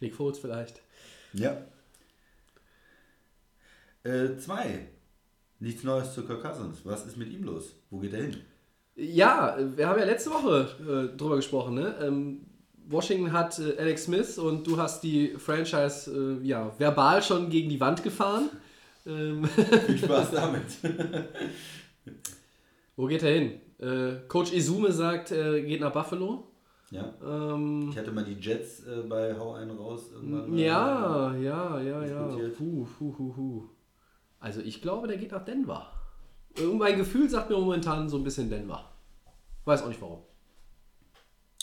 [0.00, 0.82] Nick Foles vielleicht.
[1.32, 1.56] Ja.
[4.04, 4.88] Äh, zwei.
[5.60, 6.80] Nichts Neues zu Kirk Cousins.
[6.84, 7.76] Was ist mit ihm los?
[7.90, 8.36] Wo geht er hin?
[8.96, 11.74] Ja, wir haben ja letzte Woche äh, drüber gesprochen.
[11.74, 11.94] Ne?
[12.00, 12.46] Ähm,
[12.88, 17.70] Washington hat äh, Alex Smith und du hast die Franchise äh, ja, verbal schon gegen
[17.70, 18.50] die Wand gefahren.
[19.06, 19.44] Ähm,
[19.86, 20.62] Viel Spaß damit.
[22.96, 23.60] wo geht er hin?
[23.78, 26.48] Äh, Coach Izume sagt, er geht nach Buffalo.
[26.90, 27.12] ja.
[27.24, 30.56] Ähm, Ich hatte mal die Jets äh, bei Hau einen raus irgendwann.
[30.56, 32.28] ja, ja, ja, ja.
[32.56, 33.62] Puh, puh, puh, puh.
[34.38, 35.90] Also ich glaube, der geht nach Denver.
[36.56, 38.90] Irgendein Gefühl sagt mir momentan so ein bisschen Denver.
[39.64, 40.20] Weiß auch nicht warum.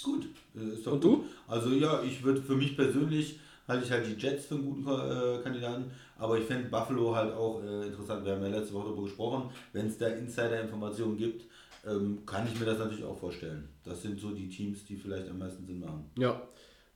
[0.04, 0.28] Gut.
[0.56, 1.24] Äh, ist doch Und gut.
[1.26, 1.26] du?
[1.48, 4.88] Also ja, ich würde für mich persönlich halte ich halt die Jets für einen guten
[4.88, 8.26] äh, Kandidaten, aber ich fände Buffalo halt auch äh, interessant.
[8.26, 9.50] Wir haben ja letzte Woche darüber gesprochen.
[9.74, 11.46] Wenn es da Insider-Informationen gibt,
[11.88, 13.70] ähm, kann ich mir das natürlich auch vorstellen.
[13.84, 16.10] Das sind so die Teams, die vielleicht am meisten Sinn machen.
[16.18, 16.42] Ja.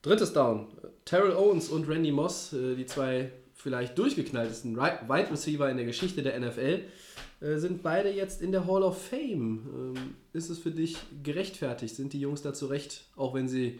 [0.01, 0.67] Drittes Down.
[1.05, 6.21] Terrell Owens und Randy Moss, äh, die zwei vielleicht durchgeknalltesten Wide Receiver in der Geschichte
[6.21, 6.81] der NFL,
[7.39, 9.95] äh, sind beide jetzt in der Hall of Fame.
[9.95, 11.95] Ähm, Ist es für dich gerechtfertigt?
[11.95, 13.79] Sind die Jungs da zurecht, auch wenn sie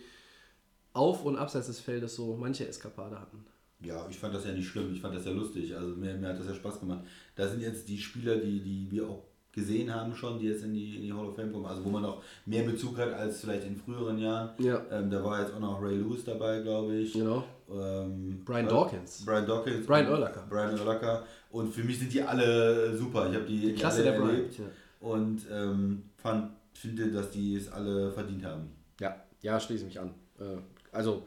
[0.94, 3.46] auf und abseits des Feldes so manche Eskapade hatten?
[3.84, 5.75] Ja, ich fand das ja nicht schlimm, ich fand das ja lustig.
[5.75, 7.01] Also mir, mir hat das ja Spaß gemacht.
[7.36, 10.73] Da sind jetzt die Spieler, die, die wir auch gesehen haben schon, die jetzt in
[10.73, 13.41] die, in die Hall of Fame kommen, also wo man auch mehr Bezug hat als
[13.41, 14.49] vielleicht in früheren Jahren.
[14.57, 14.81] Ja.
[14.91, 17.13] Ähm, da war jetzt auch noch Ray Lewis dabei, glaube ich.
[17.13, 17.43] Genau.
[17.71, 19.23] Ähm, Brian äh, Dawkins.
[19.25, 19.86] Brian Dawkins.
[19.86, 20.43] Brian Urlacher.
[20.49, 21.23] Brian Urlacher.
[21.51, 23.29] Und für mich sind die alle super.
[23.29, 24.29] Ich habe die, die Klasse alle der Brian.
[24.29, 24.65] erlebt Ja.
[25.01, 28.69] und ähm, fand, finde, dass die es alle verdient haben.
[28.99, 30.09] Ja, ja, schließe mich an.
[30.39, 30.57] Äh,
[30.91, 31.25] also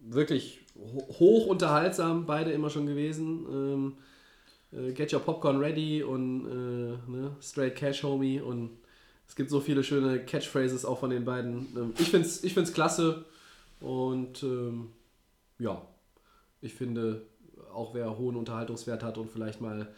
[0.00, 3.46] wirklich ho hoch unterhaltsam, beide immer schon gewesen.
[3.50, 3.96] Ähm,
[4.72, 8.70] äh, Get Your Popcorn Ready und äh, ne, Straight Cash Homie und
[9.28, 11.68] es gibt so viele schöne Catchphrases auch von den beiden.
[11.76, 13.24] Ähm, ich finde es ich find's klasse
[13.80, 14.90] und ähm,
[15.58, 15.82] ja,
[16.62, 17.22] ich finde,
[17.72, 19.88] auch wer hohen Unterhaltungswert hat und vielleicht mal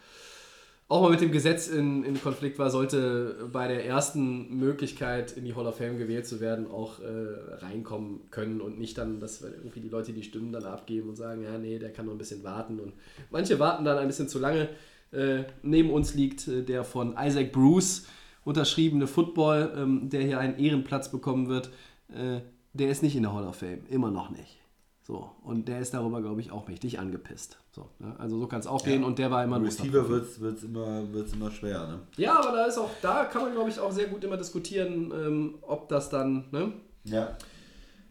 [0.87, 5.45] auch mal mit dem Gesetz in, in Konflikt war, sollte bei der ersten Möglichkeit in
[5.45, 9.41] die Hall of Fame gewählt zu werden, auch äh, reinkommen können und nicht dann, dass
[9.41, 12.17] irgendwie die Leute die Stimmen dann abgeben und sagen, ja, nee, der kann noch ein
[12.17, 12.79] bisschen warten.
[12.79, 12.93] Und
[13.31, 14.69] manche warten dann ein bisschen zu lange.
[15.11, 18.05] Äh, neben uns liegt äh, der von Isaac Bruce
[18.43, 21.69] unterschriebene Football, ähm, der hier einen Ehrenplatz bekommen wird.
[22.09, 22.41] Äh,
[22.73, 24.62] der ist nicht in der Hall of Fame, immer noch nicht.
[25.05, 27.57] So, und der ist darüber, glaube ich, auch mächtig angepisst.
[27.71, 28.15] So, ne?
[28.19, 31.11] Also so kann es auch gehen und der war immer ein Receiver wird es immer,
[31.11, 31.85] wird's immer schwer.
[31.87, 31.99] Ne?
[32.15, 35.11] Ja, aber da ist auch, da kann man, glaube ich, auch sehr gut immer diskutieren,
[35.11, 36.71] ähm, ob das dann, ne?
[37.03, 37.37] Ja,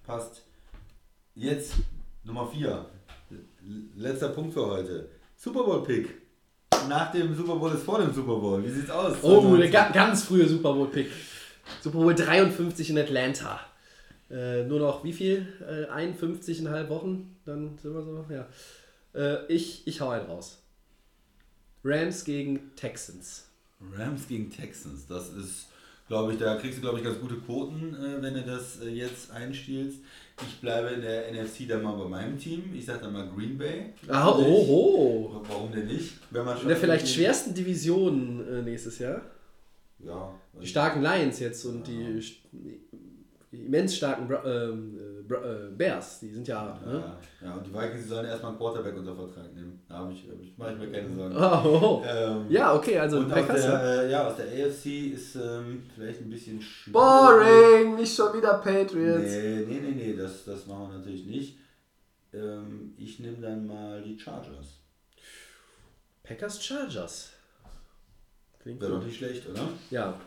[0.04, 0.42] passt.
[1.34, 1.76] Jetzt
[2.24, 2.84] Nummer 4.
[3.96, 5.08] Letzter Punkt für heute.
[5.34, 6.22] Super Bowl Pick.
[6.88, 8.62] Nach dem Super Bowl ist vor dem Super Bowl.
[8.62, 9.16] Wie sieht's aus?
[9.22, 11.10] Oh, der ga ganz frühe Super Bowl-Pick.
[11.80, 13.60] Super Bowl 53 in Atlanta.
[14.32, 15.46] Äh, nur noch wie viel?
[15.60, 17.36] Äh, 51,5 Wochen?
[17.44, 18.48] Dann sind wir so, ja.
[19.14, 20.62] Äh, ich, ich hau einen raus.
[21.84, 23.48] Rams gegen Texans.
[23.96, 25.06] Rams gegen Texans.
[25.06, 25.66] Das ist,
[26.08, 28.88] glaube ich, da kriegst du, glaube ich, ganz gute Quoten, äh, wenn du das äh,
[28.88, 29.98] jetzt einstielst.
[30.48, 32.72] Ich bleibe in der NFC dann mal bei meinem Team.
[32.74, 33.92] Ich sage dann mal Green Bay.
[34.08, 35.42] Ah, oh, oh.
[35.48, 36.14] Warum denn nicht?
[36.30, 39.20] Wenn man In schon der vielleicht schwersten Division äh, nächstes Jahr.
[39.98, 40.34] Ja.
[40.60, 42.80] Die starken Lions jetzt und st- die
[43.52, 46.78] immens starken Bra ähm, äh, Bra äh, Bears, die sind ja.
[46.84, 47.04] Ne?
[47.40, 49.80] Ja, ja, und die Vikings sollen erstmal einen Quarterback unter Vertrag nehmen.
[49.88, 51.36] Da habe ich, hab ich, mache ich mir keine Sorgen.
[51.36, 52.04] Oh, oh.
[52.06, 53.54] Ähm, Ja, okay, also und aus ja.
[53.54, 56.92] der, äh, ja, aus der AFC ist ähm, vielleicht ein bisschen schwierig.
[56.92, 59.32] Boring, nicht schon wieder Patriots.
[59.32, 61.58] Nee, nee, nee, nee, das, das machen wir natürlich nicht.
[62.32, 64.80] Ähm, ich nehme dann mal die Chargers.
[66.22, 67.30] Packers Chargers.
[68.60, 69.68] Klingt Wäre doch nicht schlecht, oder?
[69.90, 70.18] Ja.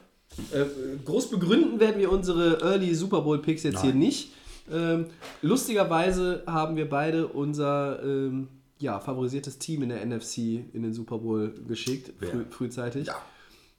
[0.52, 0.66] Äh,
[1.04, 4.00] groß begründen werden wir unsere Early Super Bowl Picks jetzt hier Nein.
[4.00, 4.32] nicht.
[4.72, 5.08] Ähm,
[5.42, 8.48] lustigerweise haben wir beide unser ähm,
[8.80, 10.38] ja, favorisiertes Team in der NFC
[10.74, 13.08] in den Super Bowl geschickt, früh, frühzeitig.
[13.08, 13.22] Ja.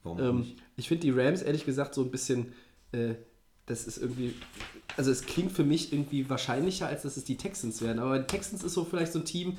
[0.02, 0.46] Warum Ähm,
[0.76, 2.52] ich finde die Rams ehrlich gesagt so ein bisschen,
[2.92, 3.14] äh,
[3.66, 4.34] das ist irgendwie,
[4.96, 7.98] also es klingt für mich irgendwie wahrscheinlicher, als dass es die Texans werden.
[7.98, 9.58] Aber die Texans ist so vielleicht so ein Team,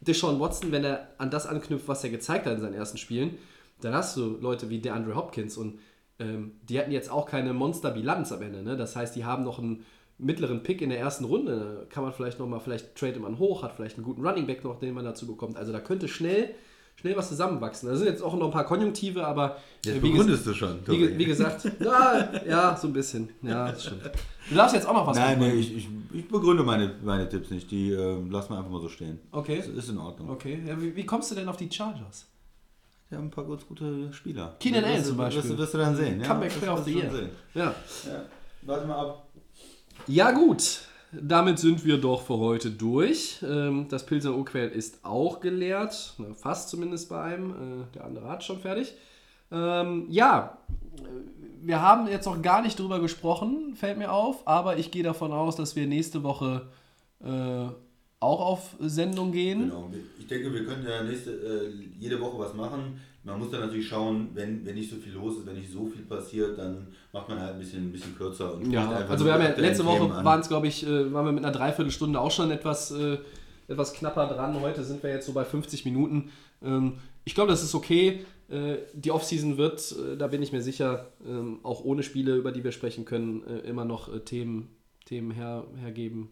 [0.00, 3.36] Deshaun Watson, wenn er an das anknüpft, was er gezeigt hat in seinen ersten Spielen,
[3.80, 5.78] dann hast du Leute wie DeAndre Hopkins und
[6.20, 8.62] ähm, die hatten jetzt auch keine Monsterbilanz am Ende.
[8.62, 8.76] Ne?
[8.76, 9.84] Das heißt, die haben noch einen
[10.18, 11.86] mittleren Pick in der ersten Runde.
[11.90, 14.78] Kann man vielleicht nochmal, vielleicht trade man hoch, hat vielleicht einen guten Running Back noch,
[14.78, 15.56] den man dazu bekommt.
[15.56, 16.50] Also da könnte schnell,
[16.96, 17.88] schnell was zusammenwachsen.
[17.88, 20.52] Da sind jetzt auch noch ein paar Konjunktive, aber Jetzt äh, wie, ges- begründest du
[20.54, 20.78] schon.
[20.86, 23.30] wie, wie gesagt, ja, ja, so ein bisschen.
[23.42, 24.02] Ja, das stimmt.
[24.50, 25.58] Du darfst jetzt auch noch was Nein, begründen.
[25.58, 27.70] nee, ich, ich, ich begründe meine, meine Tipps nicht.
[27.70, 29.20] Die äh, lassen wir einfach mal so stehen.
[29.32, 29.56] Okay.
[29.58, 30.28] Das ist in Ordnung.
[30.28, 32.26] Okay, ja, wie, wie kommst du denn auf die Chargers?
[33.10, 34.54] Die haben ein paar ganz gute Spieler.
[34.60, 35.42] Keenan Allen zum Beispiel.
[35.42, 36.20] Wirst, du- wirst du dann sehen.
[36.20, 37.10] Ja, Comeback Player of the Year.
[37.54, 37.64] Ja.
[37.64, 37.74] Ja.
[38.62, 39.26] Warte mal ab.
[40.06, 40.82] Ja, gut.
[41.12, 43.38] Damit sind wir doch für heute durch.
[43.42, 46.14] Ähm, Das Pilser Urquell ist auch geleert.
[46.36, 47.50] Fast zumindest bei einem.
[47.50, 48.94] Äh, Der andere hat schon fertig.
[49.50, 50.58] Ähm, ja,
[51.60, 54.46] wir haben jetzt noch gar nicht drüber gesprochen, fällt mir auf.
[54.46, 56.68] Aber ich gehe davon aus, dass wir nächste Woche
[57.24, 57.66] äh,
[58.20, 59.62] auch auf Sendung gehen.
[59.62, 59.90] Genau.
[60.18, 63.00] Ich denke, wir können ja nächste, äh, jede Woche was machen.
[63.24, 65.86] Man muss dann natürlich schauen, wenn, wenn nicht so viel los ist, wenn nicht so
[65.86, 68.54] viel passiert, dann macht man halt ein bisschen, ein bisschen kürzer.
[68.54, 71.12] Und Ja, einfach also wir haben ja letzte Themen Woche waren es, glaube ich, äh,
[71.12, 73.18] waren wir mit einer Dreiviertelstunde auch schon etwas, äh,
[73.68, 74.58] etwas knapper dran.
[74.60, 76.30] Heute sind wir jetzt so bei 50 Minuten.
[76.62, 78.24] Ähm, ich glaube, das ist okay.
[78.48, 82.52] Äh, die Offseason wird, äh, da bin ich mir sicher, ähm, auch ohne Spiele, über
[82.52, 84.68] die wir sprechen können, äh, immer noch Themen,
[85.06, 86.28] Themen her, hergeben.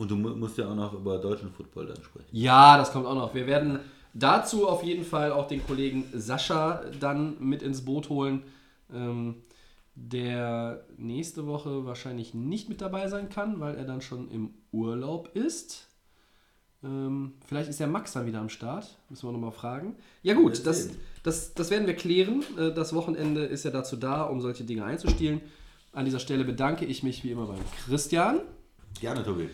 [0.00, 2.26] Und du mu- musst ja auch noch über deutschen Football dann sprechen.
[2.32, 3.34] ja, das kommt auch noch.
[3.34, 3.80] Wir werden
[4.14, 8.42] dazu auf jeden Fall auch den Kollegen Sascha dann mit ins Boot holen,
[8.92, 9.36] ähm,
[9.94, 15.30] der nächste Woche wahrscheinlich nicht mit dabei sein kann, weil er dann schon im Urlaub
[15.34, 15.86] ist.
[16.82, 18.96] Ähm, vielleicht ist der Max dann wieder am Start.
[19.10, 19.96] Müssen wir nochmal fragen.
[20.22, 20.88] Ja gut, das,
[21.22, 22.42] das, das werden wir klären.
[22.58, 25.42] Äh, Das Wochenende ist ja dazu da, um solche Dinge einzustielen.
[25.92, 28.40] An dieser Stelle bedanke ich mich wie immer beim Christian.
[29.00, 29.50] Gerne, Tobi.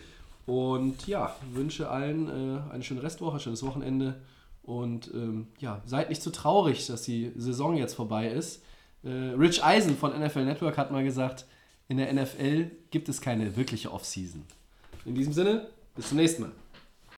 [0.47, 4.15] Und ja, wünsche allen äh, eine schöne Restwoche, schönes Wochenende.
[4.63, 8.63] Und ähm, ja, seid nicht zu traurig, dass die Saison jetzt vorbei ist.
[9.03, 11.45] Äh, Rich Eisen von NFL Network hat mal gesagt,
[11.89, 14.43] in der NFL gibt es keine wirkliche Offseason.
[15.05, 16.51] In diesem Sinne, bis zum nächsten Mal.